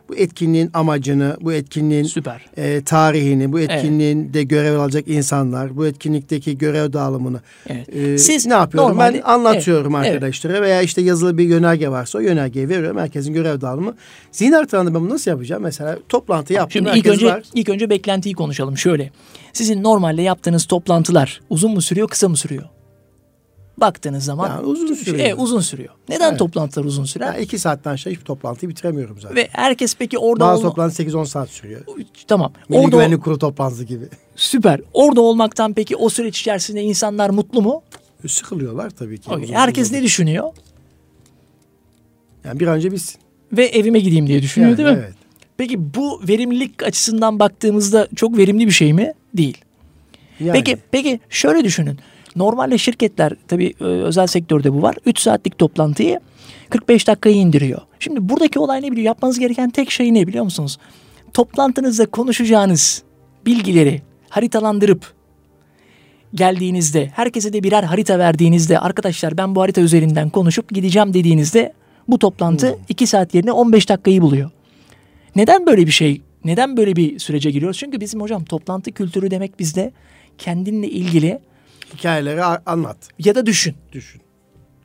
[0.08, 2.46] Bu etkinliğin amacını, bu etkinliğin Süper.
[2.56, 7.96] e, tarihini, bu etkinliğin de görev alacak insanlar, bu etkinlikteki görev dağılımını Evet.
[7.96, 8.90] e, Siz ne yapıyorum?
[8.90, 10.14] normalde- ben anlatıyorum Evet, evet.
[10.14, 12.98] arkadaşlara veya işte yazılı bir yönerge varsa o yönergeyi veriyorum.
[12.98, 13.94] Herkesin görev dağılımı.
[14.32, 15.62] Zihin haritalarında ben bunu nasıl yapacağım?
[15.62, 16.70] Mesela toplantı yaptım.
[16.86, 17.42] Şimdi ilk önce var.
[17.54, 18.76] ilk önce beklentiyi konuşalım.
[18.78, 19.10] Şöyle.
[19.52, 22.64] Sizin normalde yaptığınız toplantılar uzun mu sürüyor, kısa mı sürüyor?
[23.80, 25.26] Baktığınız zaman Yani uzun sürüyor.
[25.26, 25.94] Evet, uzun sürüyor.
[26.08, 26.38] Neden Evet.
[26.38, 27.26] toplantılar uzun sürer?
[27.34, 29.36] Ya iki saatten aşağı hiçbir toplantıyı bitiremiyorum zaten.
[29.36, 31.80] Ve herkes peki orada Bazı olma- toplantı 8-10 saat sürüyor.
[32.28, 32.52] tamam.
[32.68, 34.04] Milli orada Güvenlik Kurulu toplantısı gibi.
[34.36, 34.80] süper.
[34.92, 37.82] Orada olmaktan peki o süreç içerisinde insanlar mutlu mu?
[38.28, 39.30] Sıkılıyorlar tabii ki.
[39.30, 40.52] Uzun Herkes ne düşünüyor?
[42.44, 43.20] Yani bir an önce bitsin.
[43.52, 45.02] Ve evime gideyim diye düşünüyor Yani değil mi?
[45.04, 45.14] Evet.
[45.56, 49.12] Peki bu verimlilik açısından baktığımızda çok verimli bir şey mi?
[49.36, 49.58] Değil.
[50.40, 51.98] Yani, Peki peki şöyle düşünün.
[52.38, 54.96] Normalde şirketler tabii e, özel sektörde bu var.
[55.06, 56.20] 3 saatlik toplantıyı
[56.70, 57.80] 45 dakikaya indiriyor.
[58.00, 59.06] Şimdi buradaki olay ne biliyor?
[59.06, 60.78] Yapmanız gereken tek şey ne biliyor musunuz?
[61.34, 63.02] Toplantınızda konuşacağınız
[63.46, 65.14] bilgileri haritalandırıp
[66.34, 71.72] geldiğinizde herkese de birer harita verdiğinizde arkadaşlar ben bu harita üzerinden konuşup gideceğim dediğinizde
[72.08, 74.50] bu toplantı 2 saat yerine 15 dakikayı buluyor.
[75.36, 76.22] Neden böyle bir şey?
[76.44, 77.78] Neden böyle bir sürece giriyoruz?
[77.78, 79.92] Çünkü bizim hocam toplantı kültürü demek bizde
[80.38, 81.38] kendinle ilgili
[81.94, 82.96] hikayeleri anlat.
[83.18, 83.74] ya da düşün.
[83.92, 84.22] Düşün.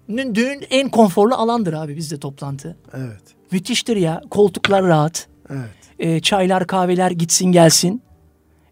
[0.10, 2.78] Düğün en konforlu alandır abi bizde toplantı.
[2.94, 3.22] Evet.
[3.52, 4.22] Müthiştir ya.
[4.30, 5.28] Koltuklar rahat.
[5.50, 5.70] Evet.
[6.00, 8.02] e, çaylar kahveler gitsin gelsin.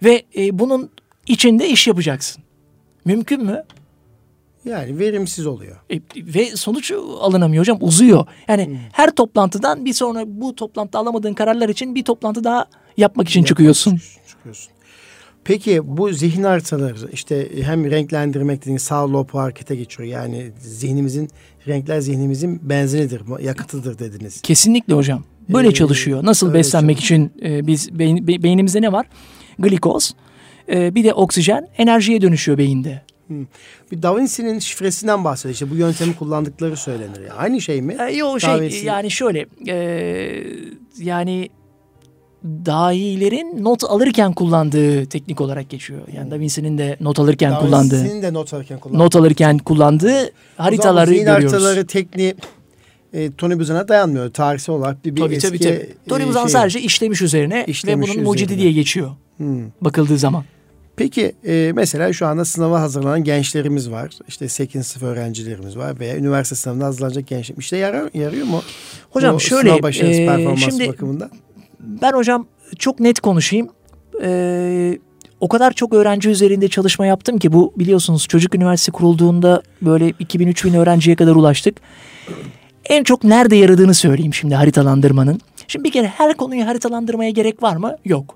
[0.04, 0.89] Ve e, bunun
[1.28, 2.44] içinde iş yapacaksın.
[3.06, 3.63] Mümkün mü?
[4.65, 5.78] Yani verimsiz oluyor.
[5.91, 8.26] E, ve sonuç alınamıyor hocam uzuyor.
[8.48, 12.65] Yani her toplantıdan bir sonra bu toplantıda alamadığın kararlar için bir toplantı daha
[12.98, 14.02] yapmak için çıkıyorsun.
[14.28, 14.74] Çıkıyorsun.
[15.43, 20.10] Peki bu zihin haritaları işte hem renklendirmek dediğin sağ lob harekete geçiyor.
[20.10, 21.30] Yani zihnimizin
[21.67, 24.41] renkler zihnimizin benzinidir, yakıtıdır dediniz.
[24.41, 25.23] Kesinlikle hocam.
[25.49, 26.23] Böyle Ee, çalışıyor.
[26.25, 29.06] Nasıl beslenmek için e, biz beyin- be- beynimizde ne var?
[29.60, 30.13] Glikoz,
[30.73, 33.01] e, bir de oksijen enerjiye dönüşüyor beyinde.
[33.91, 35.54] Bir Da Vinci'nin şifresinden bahsediyor.
[35.54, 37.19] İşte bu yöntemi kullandıkları söylenir.
[37.21, 37.32] Yani.
[37.34, 37.97] Aynı şey mi?
[38.10, 40.43] E, yo Da şey yani şöyle e,
[40.99, 41.49] yani
[42.43, 46.01] dahilerin not alırken kullandığı teknik olarak geçiyor.
[46.15, 49.04] Yani Da Vinci'nin de not alırken Da kullandığı, Vinci'nin de not alırken kullandığı.
[49.04, 51.54] not alırken kullandığı haritaları zihin görüyoruz.
[51.54, 52.36] haritaları tekniği
[53.13, 54.34] e, Tony Buzan'a dayanmıyor.
[54.34, 55.89] Tarihsel olarak bir, bir Tabii eski tabii tabii.
[56.10, 56.49] Tony e, Buzan şey.
[56.51, 58.62] sadece işlemiş üzerine İşlemiş ve bunun mucidi üzerine.
[58.63, 59.10] diye geçiyor.
[59.38, 59.63] Hmm.
[59.82, 60.43] Bakıldığı zaman.
[60.95, 64.10] Peki e, mesela şu anda sınava hazırlanan gençlerimiz var.
[64.27, 64.88] İşte 8.
[64.88, 67.56] sınıf öğrencilerimiz var veya üniversite sınavına hazırlanacak gençler.
[67.60, 68.62] İşte yarar, yarıyor mu?
[69.10, 71.30] Hocam Bu şöyle, Sınav başarısı e, performansı şimdi- bakımından.
[71.84, 72.48] Ben hocam
[72.80, 73.70] çok net konuşayım.
[74.24, 75.00] Ee,
[75.39, 80.78] o kadar çok öğrenci üzerinde çalışma yaptım ki bu biliyorsunuz çocuk üniversitesi kurulduğunda böyle 2000-3000
[80.78, 81.78] öğrenciye kadar ulaştık.
[82.86, 85.39] En çok nerede yaradığını söyleyeyim şimdi haritalandırmanın.
[85.67, 87.96] Şimdi bir kere her konuyu haritalandırmaya gerek var mı?
[88.06, 88.36] Yok.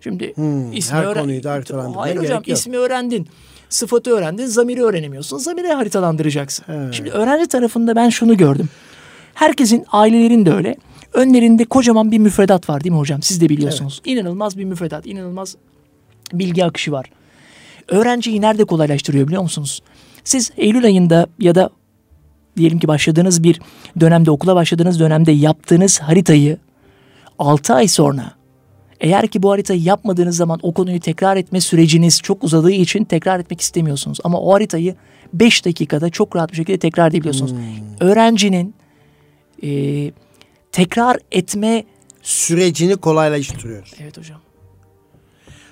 [0.00, 2.58] Şimdi Hmm, ismi her öğren- konuyu da haritalandırmaya Hayır hocam gerek yok.
[2.58, 3.28] ismi öğrendin.
[3.68, 5.38] Sıfatı öğrendin, zamiri öğrenemiyorsun.
[5.38, 6.64] Zamiri haritalandıracaksın.
[6.66, 6.92] He.
[6.92, 8.68] Şimdi öğrenci tarafında ben şunu gördüm.
[9.34, 10.76] Herkesin, ailelerin de öyle.
[11.12, 13.22] Önlerinde kocaman bir müfredat var değil mi hocam?
[13.22, 14.02] Siz de biliyorsunuz.
[14.04, 15.56] İnanılmaz bir müfredat, inanılmaz
[16.32, 17.06] bilgi akışı var.
[17.88, 19.82] Öğrenciyi nerede kolaylaştırıyor biliyor musunuz?
[20.24, 21.70] Siz Eylül ayında ya da
[22.56, 23.60] diyelim ki başladığınız bir
[24.00, 26.58] dönemde, okula başladığınız dönemde yaptığınız haritayı
[27.38, 28.32] 6 ay sonra
[29.00, 33.40] eğer ki bu haritayı yapmadığınız zaman o konuyu tekrar etme süreciniz çok uzadığı için tekrar
[33.40, 34.18] etmek istemiyorsunuz.
[34.24, 34.94] Ama o haritayı
[35.32, 37.54] 5 dakikada çok rahat bir şekilde tekrar edebiliyorsunuz.
[38.00, 38.74] Öğrencinin
[39.62, 39.68] e,
[40.78, 41.84] tekrar etme...
[42.22, 43.90] Sürecini kolaylaştırıyor.
[44.00, 44.40] Evet hocam.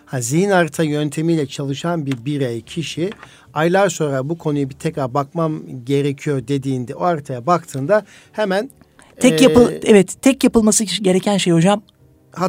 [0.07, 3.11] Ha, zihin harita yöntemiyle çalışan bir birey, kişi
[3.55, 8.71] aylar sonra bu konuyu bir tekrar bakmam gerekiyor dediğinde o haritaya baktığında hemen
[9.21, 11.83] Tek e, yapı evet tek yapılması gereken şey hocam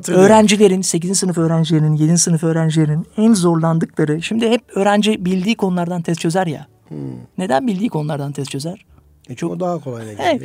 [0.08, 1.20] öğrencilerin 8.
[1.20, 2.17] sınıf öğrencilerinin 7.
[2.17, 6.67] sınıf öğrencilerinin en zorlandıkları şimdi hep öğrenci bildiği konulardan test çözer ya.
[7.38, 8.86] Neden bildiği konulardan test çözer?
[9.29, 10.19] E, çok o daha kolay geliyor.
[10.31, 10.41] Evet.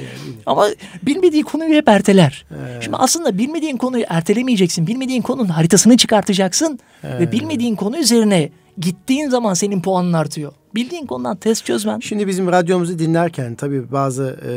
[0.47, 0.67] Ama
[1.03, 2.45] bilmediği konuyu hep erteler.
[2.81, 4.87] Şimdi aslında bilmediğin konuyu ertelemeyeceksin.
[4.87, 6.79] Bilmediğin konunun haritasını çıkartacaksın.
[7.05, 10.53] Ve bilmediğin konu üzerine gittiğin zaman senin puanın artıyor.
[10.75, 11.99] Bildiğin konudan test çözmen.
[12.01, 14.51] Şimdi bizim radyomuzu dinlerken tabii bazı e,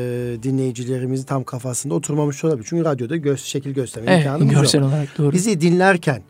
[0.43, 2.67] dinleyicilerimizin tam kafasında oturmamış olabilir.
[2.69, 4.89] Çünkü radyoda göz, şekil gösterme Evet, imkanımız görsel yok.
[4.89, 5.31] olarak doğru.
[5.31, 6.21] Bizi dinlerken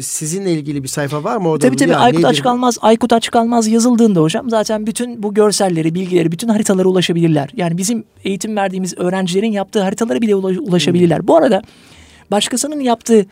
[0.00, 1.66] sizinle ilgili bir sayfa var mı orada?
[1.66, 2.48] Tabii tabii Ya Aykut nedir Açık bu?
[2.48, 7.50] Almaz, Aykut Açık Almaz yazıldığında hocam zaten bütün bu görselleri, bilgileri, bütün haritalara ulaşabilirler.
[7.56, 11.28] Yani bizim eğitim verdiğimiz öğrencilerin yaptığı haritalara bile ula- ulaşabilirler.
[11.28, 11.62] Bu arada
[12.30, 13.26] başkasının yaptığı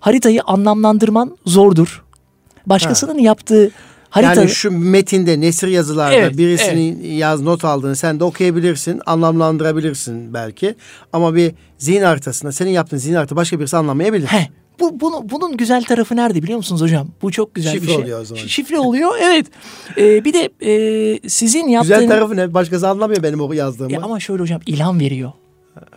[0.00, 2.04] haritayı anlamlandırman zordur.
[2.66, 3.70] Başkasının yaptığı
[4.10, 4.40] harita...
[4.40, 10.74] Yani şu metinde, nesir yazılarda Evet, birisinin yaz not aldığını sen de okuyabilirsin, anlamlandırabilirsin belki.
[11.12, 14.26] Ama bir zihin haritasında senin yaptığın zihin harita başka birisi anlamayabilir.
[14.26, 14.48] He,
[14.80, 17.08] bu, bunu, bunun güzel tarafı nerede biliyor musunuz hocam?
[17.22, 18.02] Bu çok güzel Şifre bir şey.
[18.02, 18.42] oluyor o zaman.
[18.42, 19.46] Şifre oluyor evet.
[19.98, 22.00] Ee, bir de e, sizin yaptığınız...
[22.00, 22.54] Güzel tarafı ne?
[22.54, 23.92] Başkası anlamıyor benim o yazdığımı.
[23.92, 25.32] Ya ama şöyle hocam ilham veriyor.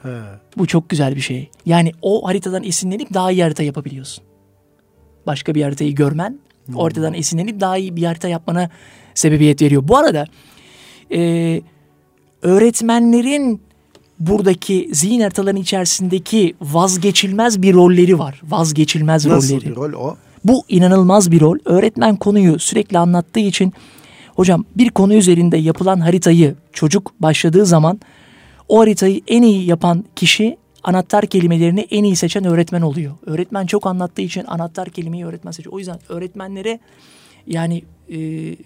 [0.04, 0.10] He.
[0.58, 1.50] Bu çok güzel bir şey.
[1.66, 4.24] Yani o haritadan esinlenip daha iyi harita yapabiliyorsun.
[5.28, 6.40] Başka bir haritayı görmen,
[6.76, 8.70] o haritadan esinlenip daha iyi bir harita yapmana
[9.14, 9.88] sebebiyet veriyor.
[9.88, 10.26] Bu arada
[11.12, 11.62] e,
[12.42, 13.62] öğretmenlerin
[14.20, 18.42] buradaki zihin haritaların içerisindeki vazgeçilmez bir rolleri var.
[18.44, 19.70] Vazgeçilmez Nasıl rolleri.
[19.70, 20.16] bir rol o?
[20.44, 21.58] Bu inanılmaz bir rol.
[21.66, 23.74] Öğretmen konuyu sürekli anlattığı için
[24.36, 28.00] hocam bir konu üzerinde yapılan haritayı çocuk başladığı zaman
[28.70, 33.14] o haritayı en iyi yapan kişi anahtar kelimelerini en iyi seçen öğretmen oluyor.
[33.26, 35.74] Öğretmen çok anlattığı için anahtar kelimeyi öğretmen seçiyor.
[35.74, 36.80] O yüzden öğretmenlere
[37.48, 38.18] yani e,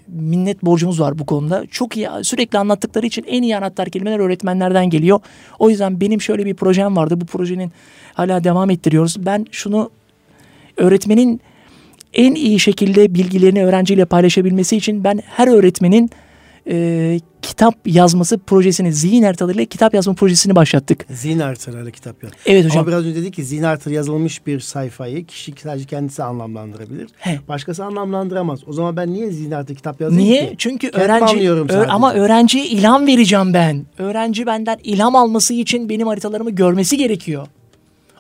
[0.08, 1.66] minnet borcumuz var bu konuda.
[1.72, 5.20] Çok iyi sürekli anlattıkları için en iyi anahtar kelimeler öğretmenlerden geliyor.
[5.60, 7.22] O yüzden benim şöyle bir projem vardı.
[7.22, 7.72] Bu projenin
[8.14, 9.26] hala devam ettiriyoruz.
[9.26, 9.92] Ben şunu
[10.78, 11.42] öğretmenin
[12.14, 16.10] en iyi şekilde bilgilerini öğrenciyle paylaşabilmesi için ben her öğretmenin
[16.70, 21.06] e, kitap yazması projesini, zihin haritalarıyla kitap yazma projesini başlattık.
[21.10, 22.32] Zihin haritalarıyla kitap yaz.
[22.46, 22.78] Evet hocam.
[22.78, 27.10] Ama biraz önce dedik ki zihin haritaları yazılmış bir sayfayı kişi sadece kendisi anlamlandırabilir.
[27.18, 27.40] He.
[27.48, 28.60] Başkası anlamlandıramaz.
[28.68, 30.50] O zaman ben niye zihin harita kitap yazayım Niye?
[30.50, 30.56] ki?
[30.58, 33.86] Çünkü Kendim öğrenci ö- ama öğrenciye ilham vereceğim ben.
[33.98, 37.48] Öğrenci benden ilham alması için benim haritalarımı görmesi gerekiyor.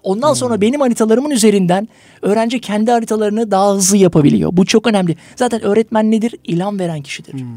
[0.03, 0.35] Ondan Hmm.
[0.35, 1.87] sonra benim haritalarımın üzerinden
[2.21, 4.49] öğrenci kendi haritalarını daha hızlı yapabiliyor.
[4.53, 5.15] Bu çok önemli.
[5.35, 6.35] Zaten öğretmen nedir?
[6.43, 7.33] İlham veren kişidir.
[7.33, 7.47] Hmm.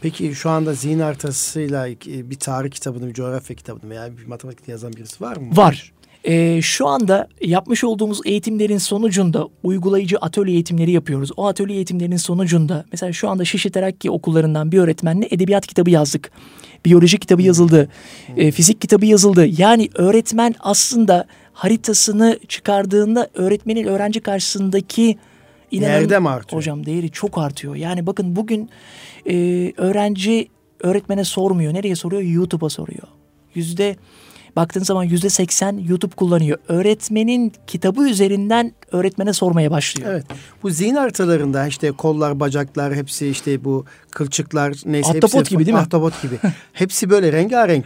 [0.00, 4.68] Peki şu anda zihin haritasıyla e, bir tarih kitabını, bir coğrafya kitabını veya bir matematik
[4.68, 5.56] yazan birisi var mı?
[5.56, 5.92] Var.
[6.24, 11.30] Ee, şu anda yapmış olduğumuz eğitimlerin sonucunda uygulayıcı atölye eğitimleri yapıyoruz.
[11.36, 16.30] O atölye eğitimlerinin sonucunda mesela şu anda Şişli Terakki okullarından bir öğretmenle edebiyat kitabı yazdık.
[16.84, 17.88] Biyoloji kitabı yazıldı.
[18.36, 19.46] e, fizik kitabı yazıldı.
[19.58, 21.26] Yani öğretmen aslında
[21.58, 25.18] haritasını çıkardığında öğretmenin öğrenci karşısındaki
[25.72, 26.60] Değerde mi artıyor?
[26.60, 27.74] Hocam değeri çok artıyor.
[27.76, 28.70] Yani bakın bugün
[29.26, 29.34] e,
[29.76, 30.48] öğrenci
[30.80, 31.74] öğretmene sormuyor.
[31.74, 32.22] Nereye soruyor?
[32.22, 33.08] YouTube'a soruyor.
[33.54, 33.96] Yüzde
[34.58, 36.58] baktığın zaman yüzde seksen YouTube kullanıyor.
[36.68, 40.10] Öğretmenin kitabı üzerinden öğretmene sormaya başlıyor.
[40.12, 40.24] Evet.
[40.62, 45.74] Bu zihin haritalarında işte kollar, bacaklar hepsi işte bu kılçıklar neyse Ahtapot hepsi gibi değil
[45.74, 45.80] mi?
[45.80, 46.34] Ahtapot gibi.
[46.72, 47.84] hepsi böyle rengarenk.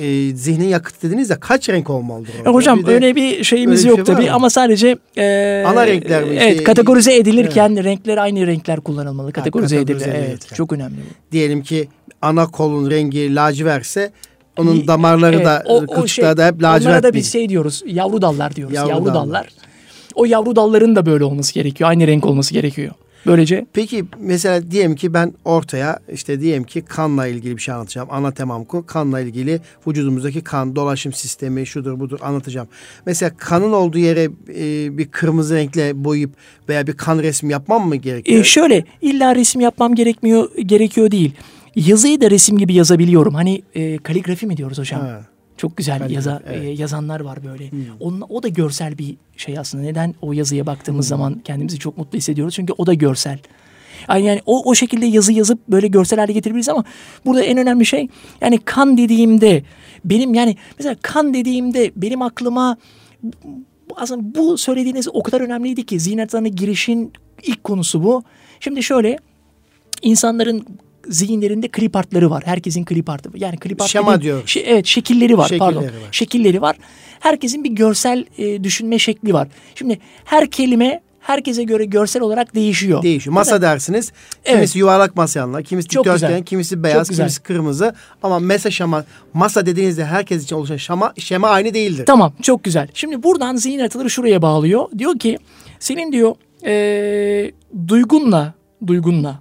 [0.00, 2.32] Ee, zihnin yakıt dediniz ya kaç renk olmalıdır?
[2.46, 5.64] E, hocam Bir de- öyle bir şeyimiz öyle bir yok şey tabii ama sadece e,
[5.66, 6.36] Ana renkler mi?
[6.40, 9.32] Evet İşte- kategorize edilirken renkler aynı renkler kullanılmalı.
[9.32, 10.24] Kategorize, kategorize edilir.
[10.28, 10.96] Evet çok önemli
[11.32, 11.88] diyelim ki
[12.22, 14.12] ana kolun rengi laciverse
[14.58, 16.86] onun damarları Evet, da o- o kılçıkları şey, da hep lacivert.
[16.92, 18.74] Onlara da bir- şey diyoruz yavru dallar diyoruz.
[18.76, 19.14] Yavru Yavru, dallar.
[19.28, 19.48] dallar.
[20.14, 21.90] O yavru dalların da böyle olması gerekiyor.
[21.90, 22.94] Aynı renk olması gerekiyor.
[23.26, 28.08] Böylece Peki mesela diyelim ki ben ortaya işte diyelim ki kanla ilgili bir şey anlatacağım.
[28.10, 32.68] Ana temam konu kanla ilgili vücudumuzdaki kan dolaşım sistemi şudur budur anlatacağım.
[33.06, 34.22] Mesela kanın olduğu yere
[34.58, 36.30] e, bir kırmızı renkle boyayıp
[36.68, 38.40] veya bir kan resmi yapmam mı gerekiyor?
[38.40, 41.32] e, şöyle illa resim yapmam gerekmiyor gerekiyor değil.
[41.76, 43.34] Yazıyı da resim gibi yazabiliyorum.
[43.34, 45.00] Hani e, kaligrafi mi diyoruz hocam?
[45.00, 45.20] Ha.
[45.56, 46.60] Çok güzel Kaligrafi, yaza, evet.
[46.60, 46.68] Hmm.
[46.68, 47.70] e, yazanlar var böyle.
[48.00, 49.84] Onun, o da görsel bir şey aslında.
[49.84, 51.08] Neden o yazıya baktığımız Hmm.
[51.08, 52.54] zaman kendimizi çok mutlu hissediyoruz?
[52.54, 53.38] Çünkü o da görsel.
[54.08, 56.84] Yani, yani o, o şekilde yazı yazıp böyle görsel hale getirebiliriz ama
[57.26, 58.08] burada en önemli şey
[58.40, 59.62] yani kan dediğimde
[60.04, 62.76] benim yani mesela kan dediğimde benim aklıma
[63.96, 67.12] aslında bu söylediğiniz o kadar önemliydi ki zihin girişin
[67.42, 68.22] ilk konusu bu.
[68.60, 69.18] Şimdi şöyle
[70.02, 70.66] insanların
[71.08, 72.42] zihinlerinde klip artları var.
[72.46, 73.30] Herkesin klip artı.
[73.34, 74.44] Yani klip art Şema diyoruz.
[74.50, 75.80] Şe- evet şekilleri var pardon.
[75.80, 76.08] Şekilleri var.
[76.12, 76.76] Şekilleri var.
[77.20, 79.48] Herkesin bir görsel e, düşünme şekli var.
[79.74, 83.02] Şimdi her kelime herkese göre görsel olarak değişiyor.
[83.02, 83.34] Değişiyor.
[83.34, 84.12] Masa dersiniz.
[84.44, 84.54] Evet.
[84.56, 87.94] Kimisi yuvarlak masa yanlar, kimisi dikdörtgen, kimisi beyaz, kimisi kırmızı.
[88.22, 92.06] Ama mesa şama, masa dediğinizde herkes için oluşan şama, şema aynı değildir.
[92.06, 92.88] Tamam çok güzel.
[92.94, 94.88] Şimdi buradan zihin haritaları şuraya bağlıyor.
[94.98, 95.38] Diyor ki
[95.78, 97.52] senin diyor eee,
[97.88, 98.54] duygunla
[98.86, 99.40] duygunla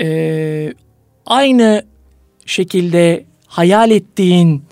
[0.00, 0.74] eee,
[1.26, 1.82] aynı
[2.46, 4.62] şekilde hayal ettiğin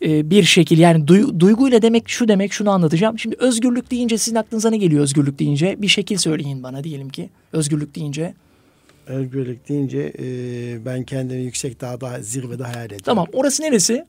[0.00, 3.18] eee, bir şekil yani duy- duyguyla demek şu demek şunu anlatacağım.
[3.18, 5.76] Şimdi özgürlük deyince sizin aklınıza ne geliyor özgürlük deyince?
[5.82, 8.34] Bir şekil söyleyin bana diyelim ki özgürlük deyince.
[9.06, 10.24] Özgürlük deyince e,
[10.84, 13.04] ben kendimi yüksek dağda, zirvede hayal ediyorum.
[13.04, 14.06] Tamam orası neresi?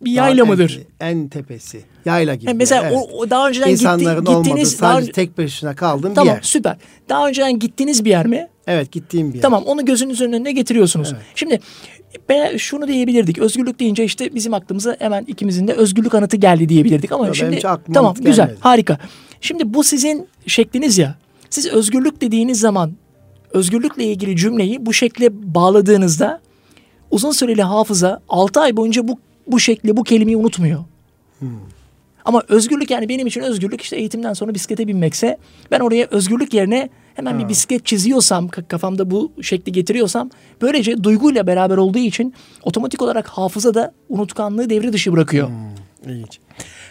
[0.00, 0.80] Bir yayla en- mıdır?
[1.00, 1.80] En, tepesi.
[2.04, 2.46] Yayla gibi.
[2.46, 2.92] Yani mesela evet.
[3.12, 6.28] o, o daha önceden gitti, İnsanların olmadığı gittiğiniz daha sadece önce- tek başına kaldığım Tamam
[6.28, 6.42] bir yer.
[6.42, 6.76] süper.
[7.08, 8.48] Daha önceden gittiğiniz bir yer mi?
[8.66, 9.42] Evet gittiğim bir yer.
[9.42, 11.14] Tamam onu gözünüzün önüne getiriyorsunuz.
[11.34, 11.60] Şimdi
[12.28, 13.38] ben şunu diyebilirdik.
[13.38, 17.60] Özgürlük deyince işte bizim aklımıza hemen ikimizin de özgürlük anıtı geldi diyebilirdik ama Yok, şimdi
[17.94, 18.60] tamam güzel gelmedi.
[18.60, 18.98] harika.
[19.40, 21.14] Şimdi bu sizin şekliniz ya.
[21.50, 22.92] Siz özgürlük dediğiniz zaman
[23.52, 26.40] özgürlükle ilgili cümleyi bu şekle bağladığınızda
[27.10, 30.84] uzun süreli hafıza 6 ay boyunca bu bu şekli bu kelimeyi unutmuyor.
[32.24, 35.38] Ama özgürlük yani benim için özgürlük işte eğitimden sonra bisiklete binmekse
[35.70, 40.30] ben oraya özgürlük yerine hemen bir bisiklet çiziyorsam ka- kafamda bu şekli getiriyorsam
[40.62, 45.50] böylece duyguyla beraber olduğu için otomatik olarak hafıza da unutkanlığı devre dışı bırakıyor.
[46.06, 46.38] İlginç.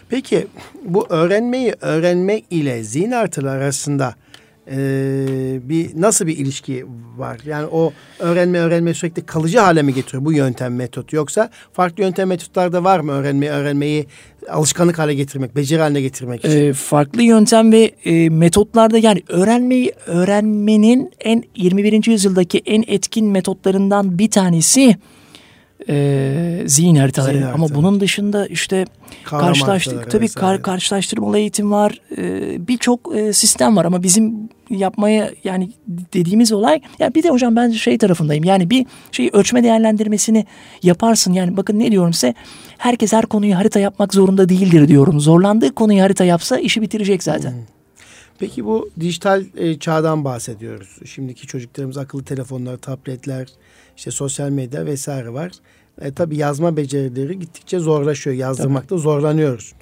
[0.10, 0.48] Peki
[0.86, 4.16] bu öğrenmeyi öğrenmek ile zihin artıları arasında
[4.72, 4.80] e,
[5.70, 6.86] bir nasıl bir ilişki
[7.18, 7.40] var?
[7.46, 12.28] Yani o öğrenme öğrenme sürekli kalıcı hale mi getiriyor bu yöntem metot yoksa farklı yöntem
[12.28, 14.08] metotlar da var mı öğrenmeyi öğrenmeyi
[14.50, 16.66] alışkanlık hale getirmek, beceri haline getirmek için?
[16.66, 22.12] Ee, farklı yöntem ve e, metotlarda yani öğrenmeyi öğrenmenin en 21.
[22.12, 24.96] yüzyıldaki en etkin metotlarından bir tanesi
[25.90, 27.34] e, zihin haritaları.
[27.34, 27.74] Zihin Ama haritaları.
[27.84, 28.86] bunun dışında işte
[29.24, 30.48] karşılaştık tabii vesaire.
[30.48, 32.02] kar, karşılaştırmalı eğitim var.
[32.18, 37.56] E, Birçok e, sistem var ama bizim yapmaya yani dediğimiz olay ya bir de hocam
[37.56, 38.44] ben şey tarafındayım.
[38.44, 40.46] Yani bir şeyi ölçme değerlendirmesini
[40.84, 41.34] yaparsın.
[41.34, 42.34] Yani bakın ne diyorum size?
[42.78, 45.20] Herkes her konuyu harita yapmak zorunda değildir diyorum.
[45.20, 47.54] Zorlandığı konuyu harita yapsa işi bitirecek zaten.
[48.40, 50.98] Peki bu dijital e, çağdan bahsediyoruz.
[51.06, 53.48] Şimdiki çocuklarımız akıllı telefonlar, tabletler,
[53.98, 55.52] işte sosyal medya vesaire var.
[56.02, 58.36] E, tabii yazma becerileri gittikçe zorlaşıyor.
[58.36, 59.74] Yazdırmakta zorlanıyoruz.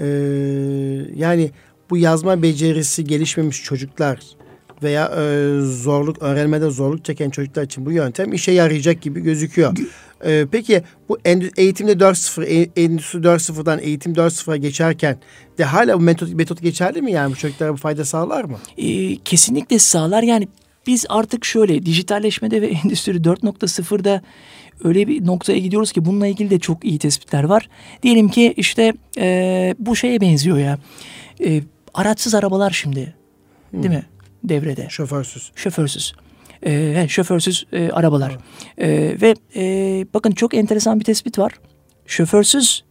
[0.00, 0.06] E,
[1.14, 1.50] yani
[1.90, 4.20] bu yazma becerisi gelişmemiş çocuklar
[4.82, 9.76] veya e, zorluk öğrenmede zorluk çeken çocuklar için bu yöntem işe yarayacak gibi gözüküyor.
[10.24, 11.18] E, peki bu
[11.56, 15.18] eğitimde 4.0, e- endüstri 4.0'dan eğitim 4.0'a geçerken
[15.58, 18.58] de hala bu metot, metot geçerli mi yani bu çocuklara bu fayda sağlar mı?
[18.78, 20.22] Ee, kesinlikle sağlar.
[20.22, 20.48] Yani
[20.86, 24.22] biz artık şöyle dijitalleşmede ve endüstri 4.0'da
[24.84, 27.68] öyle bir noktaya gidiyoruz ki bununla ilgili de çok iyi tespitler var.
[28.02, 30.78] Diyelim ki işte e, bu şeye benziyor ya.
[31.44, 31.62] E,
[31.94, 33.14] araçsız arabalar şimdi
[33.72, 34.06] değil mi
[34.44, 34.86] devrede?
[34.90, 35.52] Şoförsüz.
[35.54, 36.12] Şoförsüz.
[36.64, 38.38] He, şoförsüz e, arabalar.
[38.78, 41.52] Ee, ve e, bakın çok enteresan bir tespit var.
[42.06, 42.84] Şoförsüz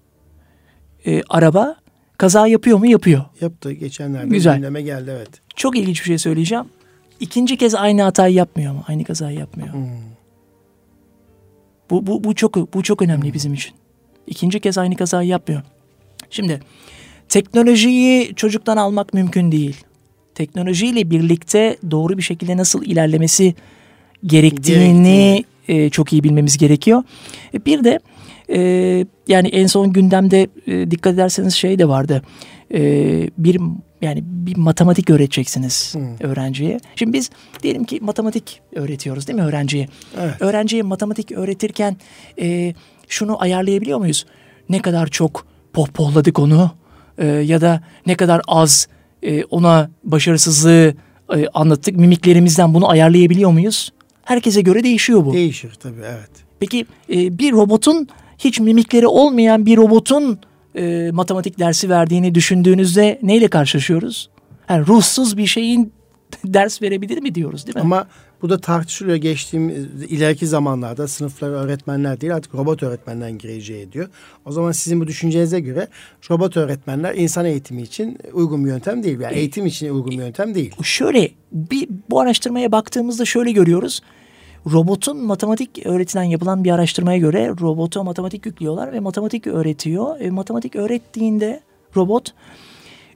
[1.05, 1.75] e, araba
[2.17, 2.87] kaza yapıyor mu?
[2.87, 3.25] Yapıyor.
[3.41, 4.55] Yaptı geçenlerde Güzel.
[4.55, 5.29] gündeme geldi evet.
[5.55, 6.65] Çok ilginç bir şey söyleyeceğim.
[7.19, 8.83] İkinci kez aynı hatayı yapmıyor mu?
[8.87, 9.69] Aynı kazayı yapmıyor.
[11.89, 13.73] Bu, bu, bu çok bu çok önemli bizim için.
[14.27, 15.61] İkinci kez aynı kazayı yapmıyor.
[16.29, 16.59] Şimdi
[17.29, 19.83] teknolojiyi çocuktan almak mümkün değil.
[20.35, 23.55] Teknolojiyle birlikte doğru bir şekilde nasıl ilerlemesi
[24.25, 27.03] gerektiğini e, çok iyi bilmemiz gerekiyor.
[27.53, 27.99] E, bir de
[28.49, 28.59] e,
[29.27, 32.21] yani en son gündemde e, dikkat ederseniz şey de vardı.
[32.73, 32.79] E,
[33.37, 33.61] bir
[34.05, 36.79] yani bir matematik öğreteceksiniz öğrenciye.
[36.95, 37.29] Şimdi biz
[37.63, 39.87] diyelim ki matematik öğretiyoruz değil mi öğrenciye?
[40.21, 40.35] Evet.
[40.39, 41.97] Öğrenciye matematik öğretirken
[42.41, 42.73] e,
[43.07, 44.25] şunu ayarlayabiliyor muyuz?
[44.69, 46.71] Ne kadar çok pohpohladık onu
[47.17, 48.87] e, ya da ne kadar az
[49.23, 50.93] e, ona başarısızlığı
[51.35, 51.95] e, anlattık.
[51.95, 53.93] Mimiklerimizden bunu ayarlayabiliyor muyuz?
[54.23, 55.33] Herkese göre değişiyor bu.
[55.33, 56.29] Değişir tabii evet.
[56.59, 60.39] Peki e, bir robotun hiç mimikleri olmayan bir robotun
[60.77, 64.29] e, matematik dersi verdiğini düşündüğünüzde neyle karşılaşıyoruz?
[64.69, 65.93] Yani ruhsuz bir şeyin
[66.45, 67.81] ders verebilir mi diyoruz değil mi?
[67.81, 68.07] Ama
[68.41, 69.69] bu da tartışılıyor geçtiğim
[70.09, 74.09] ileriki zamanlarda sınıflara öğretmenler değil artık robot öğretmenler gireceği diyor.
[74.45, 75.87] O zaman sizin bu düşüncenize göre
[76.31, 79.19] robot öğretmenler insan eğitimi için uygun bir yöntem değil.
[79.19, 80.75] Yani eğitim için uygun bir yöntem değil.
[80.83, 84.01] Şöyle bir bu araştırmaya baktığımızda şöyle görüyoruz.
[84.71, 90.19] Robotun matematik öğretilen yapılan bir araştırmaya göre robota matematik yüklüyorlar ve matematik öğretiyor.
[90.19, 91.59] E, matematik öğrettiğinde
[91.95, 92.33] robot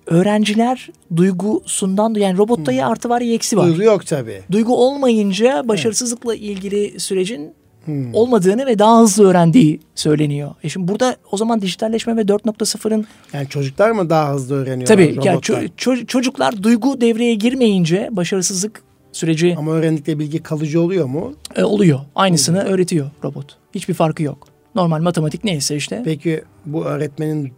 [0.06, 3.68] öğrenciler duygusundan yani robotta ya artı var ya eksi var.
[3.68, 4.42] Duygu yok tabii.
[4.52, 7.54] Duygu olmayınca başarısızlıkla ilgili sürecin
[7.86, 8.14] Hmm.
[8.16, 10.52] olmadığını ve daha hızlı öğrendiği söyleniyor.
[10.64, 14.88] E şimdi burada o zaman dijitalleşme ve 4.0'ın yani çocuklar mı daha hızlı öğreniyor?
[14.88, 18.82] Tabii yani ço- ço- çocuklar duygu devreye girmeyince başarısızlık
[19.12, 21.34] süreci ama öğrendikleri bilgi kalıcı oluyor mu?
[21.56, 22.00] E, oluyor.
[22.16, 22.74] Aynısını oluyor.
[22.74, 23.58] öğretiyor robot.
[23.76, 24.48] Hiçbir farkı yok.
[24.76, 26.02] Normal matematik neyse işte.
[26.06, 27.54] Peki bu öğretmenin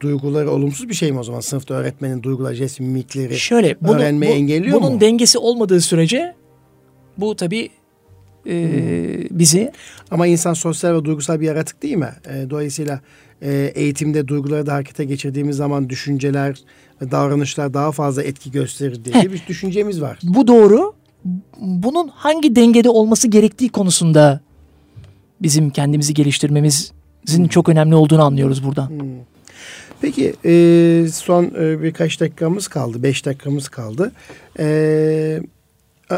[0.00, 1.40] duyguları olumsuz bir şey mi o zaman?
[1.40, 4.90] Sınıfta öğretmenin duyguları, jest, mimikleri Şöyle, bunu, öğrenmeyi bu, engelliyor bunun mu?
[4.90, 6.34] Bunun dengesi olmadığı sürece
[7.18, 7.70] bu tabii
[8.46, 9.72] e, bizi...
[10.10, 12.12] Ama insan sosyal ve duygusal bir yaratık değil mi?
[12.34, 13.00] E, dolayısıyla
[13.42, 16.58] e, eğitimde duyguları da harekete geçirdiğimiz zaman düşünceler
[17.02, 19.32] ve davranışlar daha fazla etki gösterir diye Heh.
[19.32, 20.18] bir düşüncemiz var.
[20.22, 20.94] Bu doğru.
[21.60, 24.40] Bunun hangi dengede olması gerektiği konusunda
[25.42, 26.92] bizim kendimizi geliştirmemizin
[27.28, 27.48] hmm.
[27.48, 28.90] çok önemli olduğunu anlıyoruz buradan.
[28.90, 29.06] Hmm.
[30.00, 34.12] Peki e, son e, birkaç dakikamız kaldı, beş dakikamız kaldı.
[34.58, 35.40] E,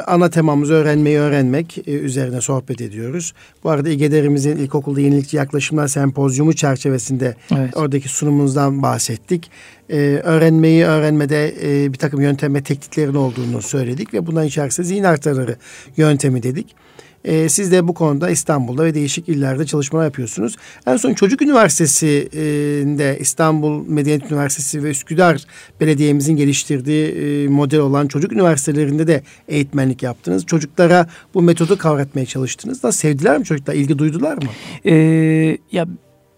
[0.07, 3.33] ana temamız öğrenmeyi öğrenmek e, üzerine sohbet ediyoruz.
[3.65, 7.77] Bu arada İGEDER'imizin ilkokulda yenilikçi yaklaşımlar sempozyumu çerçevesinde evet.
[7.77, 9.51] oradaki sunumunuzdan bahsettik.
[9.91, 15.05] E, öğrenmeyi öğrenmede e, bir takım yöntem ve tekniklerin olduğunu söyledik ve bundan içerisinde zihin
[15.05, 15.57] haritaları
[15.97, 16.84] yöntemi dedik.
[17.25, 20.57] E, siz de bu konuda İstanbul'da ve değişik illerde çalışmalar yapıyorsunuz.
[20.87, 25.45] En son Çocuk Üniversitesi'nde İstanbul Medeniyet Üniversitesi ve Üsküdar
[25.81, 30.47] Belediye'mizin geliştirdiği e, model olan çocuk üniversitelerinde de eğitmenlik yaptınız.
[30.47, 32.85] Çocuklara bu metodu kavratmaya çalıştınız.
[32.85, 33.75] Nasıl sevdiler mi çocuklar?
[33.75, 34.49] İlgi duydular mı?
[34.87, 35.87] Ee, ya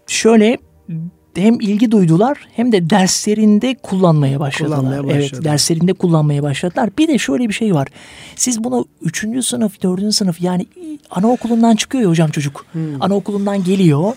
[0.06, 0.58] şöyle
[1.40, 4.78] hem ilgi duydular hem de derslerinde kullanmaya başladılar.
[4.78, 6.90] Kullanmaya evet, derslerinde kullanmaya başladılar.
[6.98, 7.88] Bir de şöyle bir şey var.
[8.36, 10.66] Siz bunu üçüncü sınıf, dördüncü sınıf yani
[11.10, 12.66] anaokulundan çıkıyor ya hocam çocuk.
[12.72, 13.02] Hmm.
[13.02, 14.12] Anaokulundan geliyor.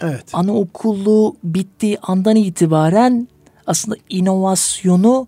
[0.00, 0.24] Evet.
[0.32, 3.28] Anaokulu bittiği andan itibaren
[3.66, 5.26] aslında inovasyonu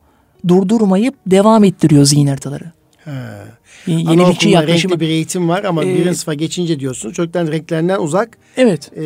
[0.49, 2.73] durdurmayıp devam ettiriyor zihin haritaları.
[3.05, 3.11] He.
[3.87, 4.93] Yenilikçi yaklaşımı.
[4.93, 8.39] renkli bir eğitim var ama ee, birinci sınıfa geçince diyorsunuz çocukların renklerinden uzak.
[8.57, 8.91] Evet.
[8.97, 9.03] E,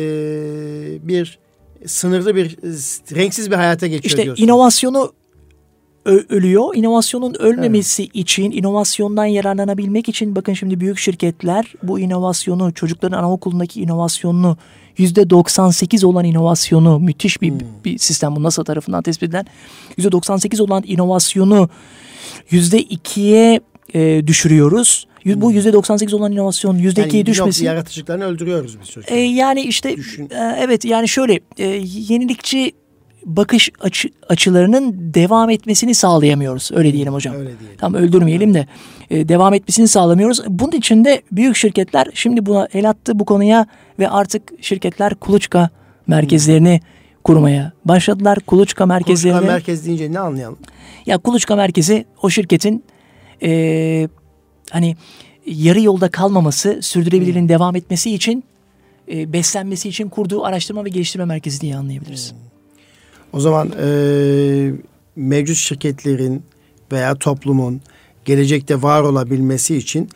[1.07, 1.39] bir
[1.87, 2.57] sınırlı bir
[3.15, 4.43] renksiz bir hayata geçiyor işte diyorsun.
[4.43, 5.13] inovasyonu
[6.05, 6.75] ölüyor.
[6.75, 8.15] İnovasyonun ölmemesi evet.
[8.15, 14.57] için, inovasyondan yararlanabilmek için bakın şimdi büyük şirketler bu inovasyonu, çocukların anaokulundaki inovasyonunu
[14.97, 17.59] yüzde 98 olan inovasyonu müthiş bir, hmm.
[17.85, 19.45] bir sistem bu NASA tarafından tespit edilen
[19.97, 21.69] yüzde 98 olan inovasyonu
[22.49, 23.59] yüzde ikiye
[23.93, 25.07] e, düşürüyoruz.
[25.25, 27.65] Bu yüzde 98 olan inovasyon yüzde yani ikiye düşmesi.
[27.65, 29.17] yaratıcılarını öldürüyoruz biz çocuklar.
[29.17, 30.29] E, yani işte Düşün.
[30.29, 32.71] e, evet yani şöyle e, yenilikçi
[33.25, 36.69] bakış açı, açılarının devam etmesini sağlayamıyoruz.
[36.73, 37.35] Öyle diyelim hocam.
[37.35, 37.77] Öyle diyelim.
[37.77, 38.67] Tam öldürmeyelim de
[39.09, 40.41] e, devam etmesini sağlamıyoruz.
[40.47, 43.67] Bunun için de büyük şirketler şimdi buna el attı bu konuya
[43.99, 45.69] ve artık şirketler kuluçka
[46.07, 47.21] merkezlerini hmm.
[47.23, 48.39] kurmaya başladılar.
[48.39, 49.37] Kuluçka merkezlerini.
[49.37, 50.57] Kuluçka merkez deyince ne anlayalım?
[51.05, 52.83] Ya kuluçka merkezi o şirketin
[53.43, 54.09] e,
[54.69, 54.95] hani
[55.45, 57.49] yarı yolda kalmaması, sürdürülebilirliğin hmm.
[57.49, 58.43] devam etmesi için
[59.11, 62.31] e, beslenmesi için kurduğu araştırma ve geliştirme merkezi diye anlayabiliriz.
[62.31, 62.37] Hmm.
[63.33, 64.71] O zaman e,
[65.15, 66.43] mevcut şirketlerin
[66.91, 67.81] veya toplumun
[68.25, 70.09] gelecekte var olabilmesi için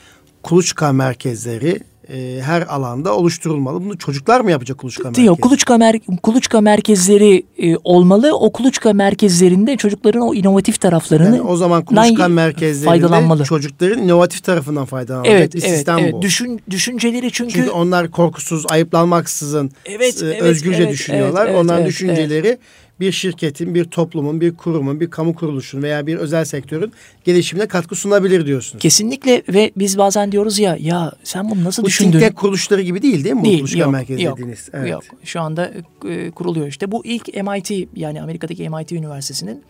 [0.44, 1.80] kuluçka merkezleri
[2.10, 3.84] e, her alanda oluşturulmalı.
[3.84, 5.28] Bunu çocuklar mı yapacak kuluçka merkezi?
[5.28, 8.32] Yok, kuluçka, mer kuluçka merkezleri e, olmalı.
[8.34, 14.86] O kuluçka merkezlerinde çocukların o inovatif taraflarını yani o zaman kuluçka merkezlerinde çocukların inovatif tarafından
[14.86, 16.14] faydalanacak evet, evet, sistem evet.
[16.14, 16.22] bu.
[16.22, 17.54] Düşün, düşünceleri çünkü...
[17.54, 21.42] Çünkü onlar korkusuz, ayıplanmaksızın evet, e, evet, özgürce evet, düşünüyorlar.
[21.46, 22.60] Evet, evet, Onların evet, düşünceleri evet
[23.00, 26.94] bir şirketin, bir toplumun, bir kurumun, bir kamu kuruluşun veya bir özel sektörün
[27.24, 28.82] gelişimine katkı sunabilir diyorsunuz.
[28.82, 32.14] Kesinlikle ve biz bazen diyoruz ya ya sen bunu nasıl bu düşündün?
[32.14, 33.44] Bu think kuruluşları gibi değil değil mi?
[33.44, 34.70] Değil, bu kuluçka yok, merkezi yok, dediğiniz.
[34.74, 34.90] Evet.
[34.90, 35.72] Yok şu anda
[36.10, 36.92] e, kuruluyor işte.
[36.92, 39.64] Bu ilk MIT yani Amerika'daki MIT Üniversitesi'nin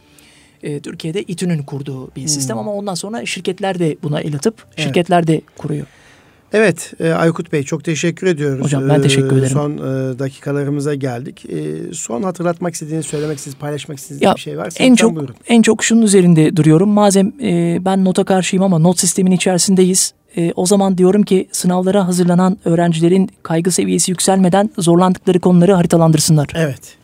[0.64, 2.28] e, Türkiye'de İTÜ'nün kurduğu bir hmm.
[2.28, 5.28] sistem ama ondan sonra şirketler de buna el atıp şirketler evet.
[5.28, 5.86] de kuruyor.
[6.54, 8.66] Evet e, Aykut Bey çok teşekkür ediyoruz.
[8.66, 9.50] Hocam ben teşekkür ederim.
[9.54, 11.46] Son e, dakikalarımıza geldik.
[11.46, 15.36] E, son hatırlatmak istediğiniz, söylemek istediğiniz, paylaşmak istediğiniz ya, bir şey varsa en çok buyurun.
[15.48, 16.90] En çok şunun üzerinde duruyorum.
[16.90, 20.14] Madem e, ben nota karşıyım ama not sistemin içerisindeyiz.
[20.38, 26.48] E, o zaman diyorum ki sınavlara hazırlanan öğrencilerin kaygı seviyesi yükselmeden zorlandıkları konuları haritalandırsınlar.
[26.56, 26.99] Evet.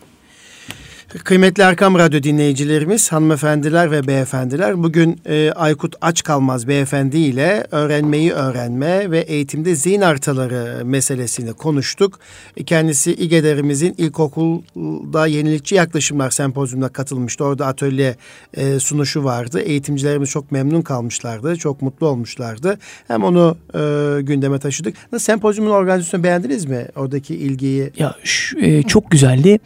[1.23, 9.11] Kıymetli Erkam Radyo dinleyicilerimiz, hanımefendiler ve beyefendiler, bugün e, Aykut Açkalmaz beyefendi ile öğrenmeyi öğrenme
[9.11, 12.19] ve eğitimde zihin haritaları meselesini konuştuk.
[12.65, 17.43] Kendisi İGEDER'imizin ilkokulda yenilikçi yaklaşımlar sempozyumuna katılmıştı.
[17.43, 18.15] Orada atölye
[18.53, 19.59] e, sunuşu vardı.
[19.59, 22.77] Eğitimcilerimiz çok memnun kalmışlardı, çok mutlu olmuşlardı.
[23.07, 24.95] Hem onu e, gündeme taşıdık.
[25.11, 26.87] Nasıl sempozyumun organizasyonu beğendiniz mi?
[26.95, 27.91] Oradaki ilgiyi.
[27.97, 29.59] Ya şu, e, çok güzeldi.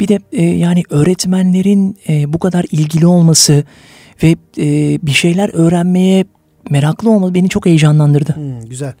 [0.00, 3.64] Bir de e, yani öğretmenlerin e, bu kadar ilgili olması
[4.22, 6.24] ve e, bir şeyler öğrenmeye
[6.70, 8.36] meraklı olması beni çok heyecanlandırdı.
[8.36, 8.92] Hmm, güzel.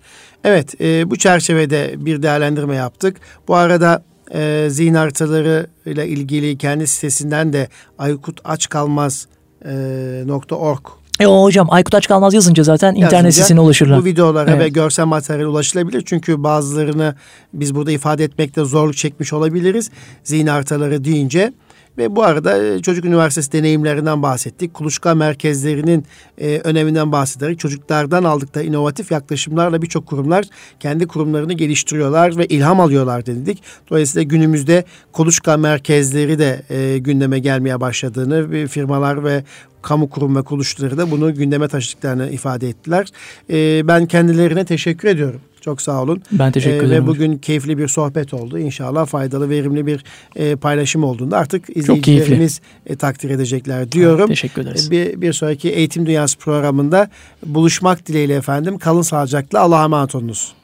[0.44, 3.16] Evet e, bu çerçevede bir değerlendirme yaptık.
[3.48, 4.02] Bu arada
[4.34, 7.68] e, zihin haritaları ile ilgili kendi sitesinden de
[7.98, 9.26] Aykut Aç Kalmaz
[9.64, 10.86] e, .org
[11.20, 14.00] e o hocam Aykut Aç Kalmaz yazınca zaten yazınca, internet sitesine ulaşırlar.
[14.00, 14.60] Bu videolara evet.
[14.60, 16.02] ve görsel materyal ulaşılabilir.
[16.06, 17.14] Çünkü bazılarını
[17.52, 19.90] biz burada ifade etmekte zorluk çekmiş olabiliriz.
[20.24, 21.52] Zihin haritaları deyince.
[21.98, 24.74] Ve bu arada e, Çocuk Üniversitesi deneyimlerinden bahsettik.
[24.74, 26.04] Kuluçka merkezlerinin
[26.38, 30.44] e, öneminden bahsederek çocuklardan aldıkları inovatif yaklaşımlarla birçok kurumlar
[30.80, 33.62] kendi kurumlarını geliştiriyorlar ve ilham alıyorlar dedik.
[33.90, 39.44] Dolayısıyla günümüzde kuluçka merkezleri de e, gündeme gelmeye başladığını firmalar ve
[39.86, 43.08] kamu kurum ve kuruluşları da bunu gündeme taşıdıklarını ifade ettiler.
[43.50, 45.40] E, ben kendilerine teşekkür ediyorum.
[45.60, 46.22] Çok sağ olun.
[46.32, 47.04] Ben teşekkür ee, ederim.
[47.04, 48.58] Ve bugün keyifli bir sohbet oldu.
[48.58, 50.04] İnşallah faydalı, verimli bir
[50.36, 54.18] e, paylaşım olduğunda artık izleyicilerimiz e, takdir edecekler diyorum.
[54.18, 54.88] Evet, teşekkür ederiz.
[54.88, 57.10] E, bir, bir sonraki Eğitim Dünyası programında
[57.46, 58.78] buluşmak dileğiyle efendim.
[58.78, 59.60] Kalın sağlıcakla.
[59.60, 60.54] Allah'a emanet olunuz.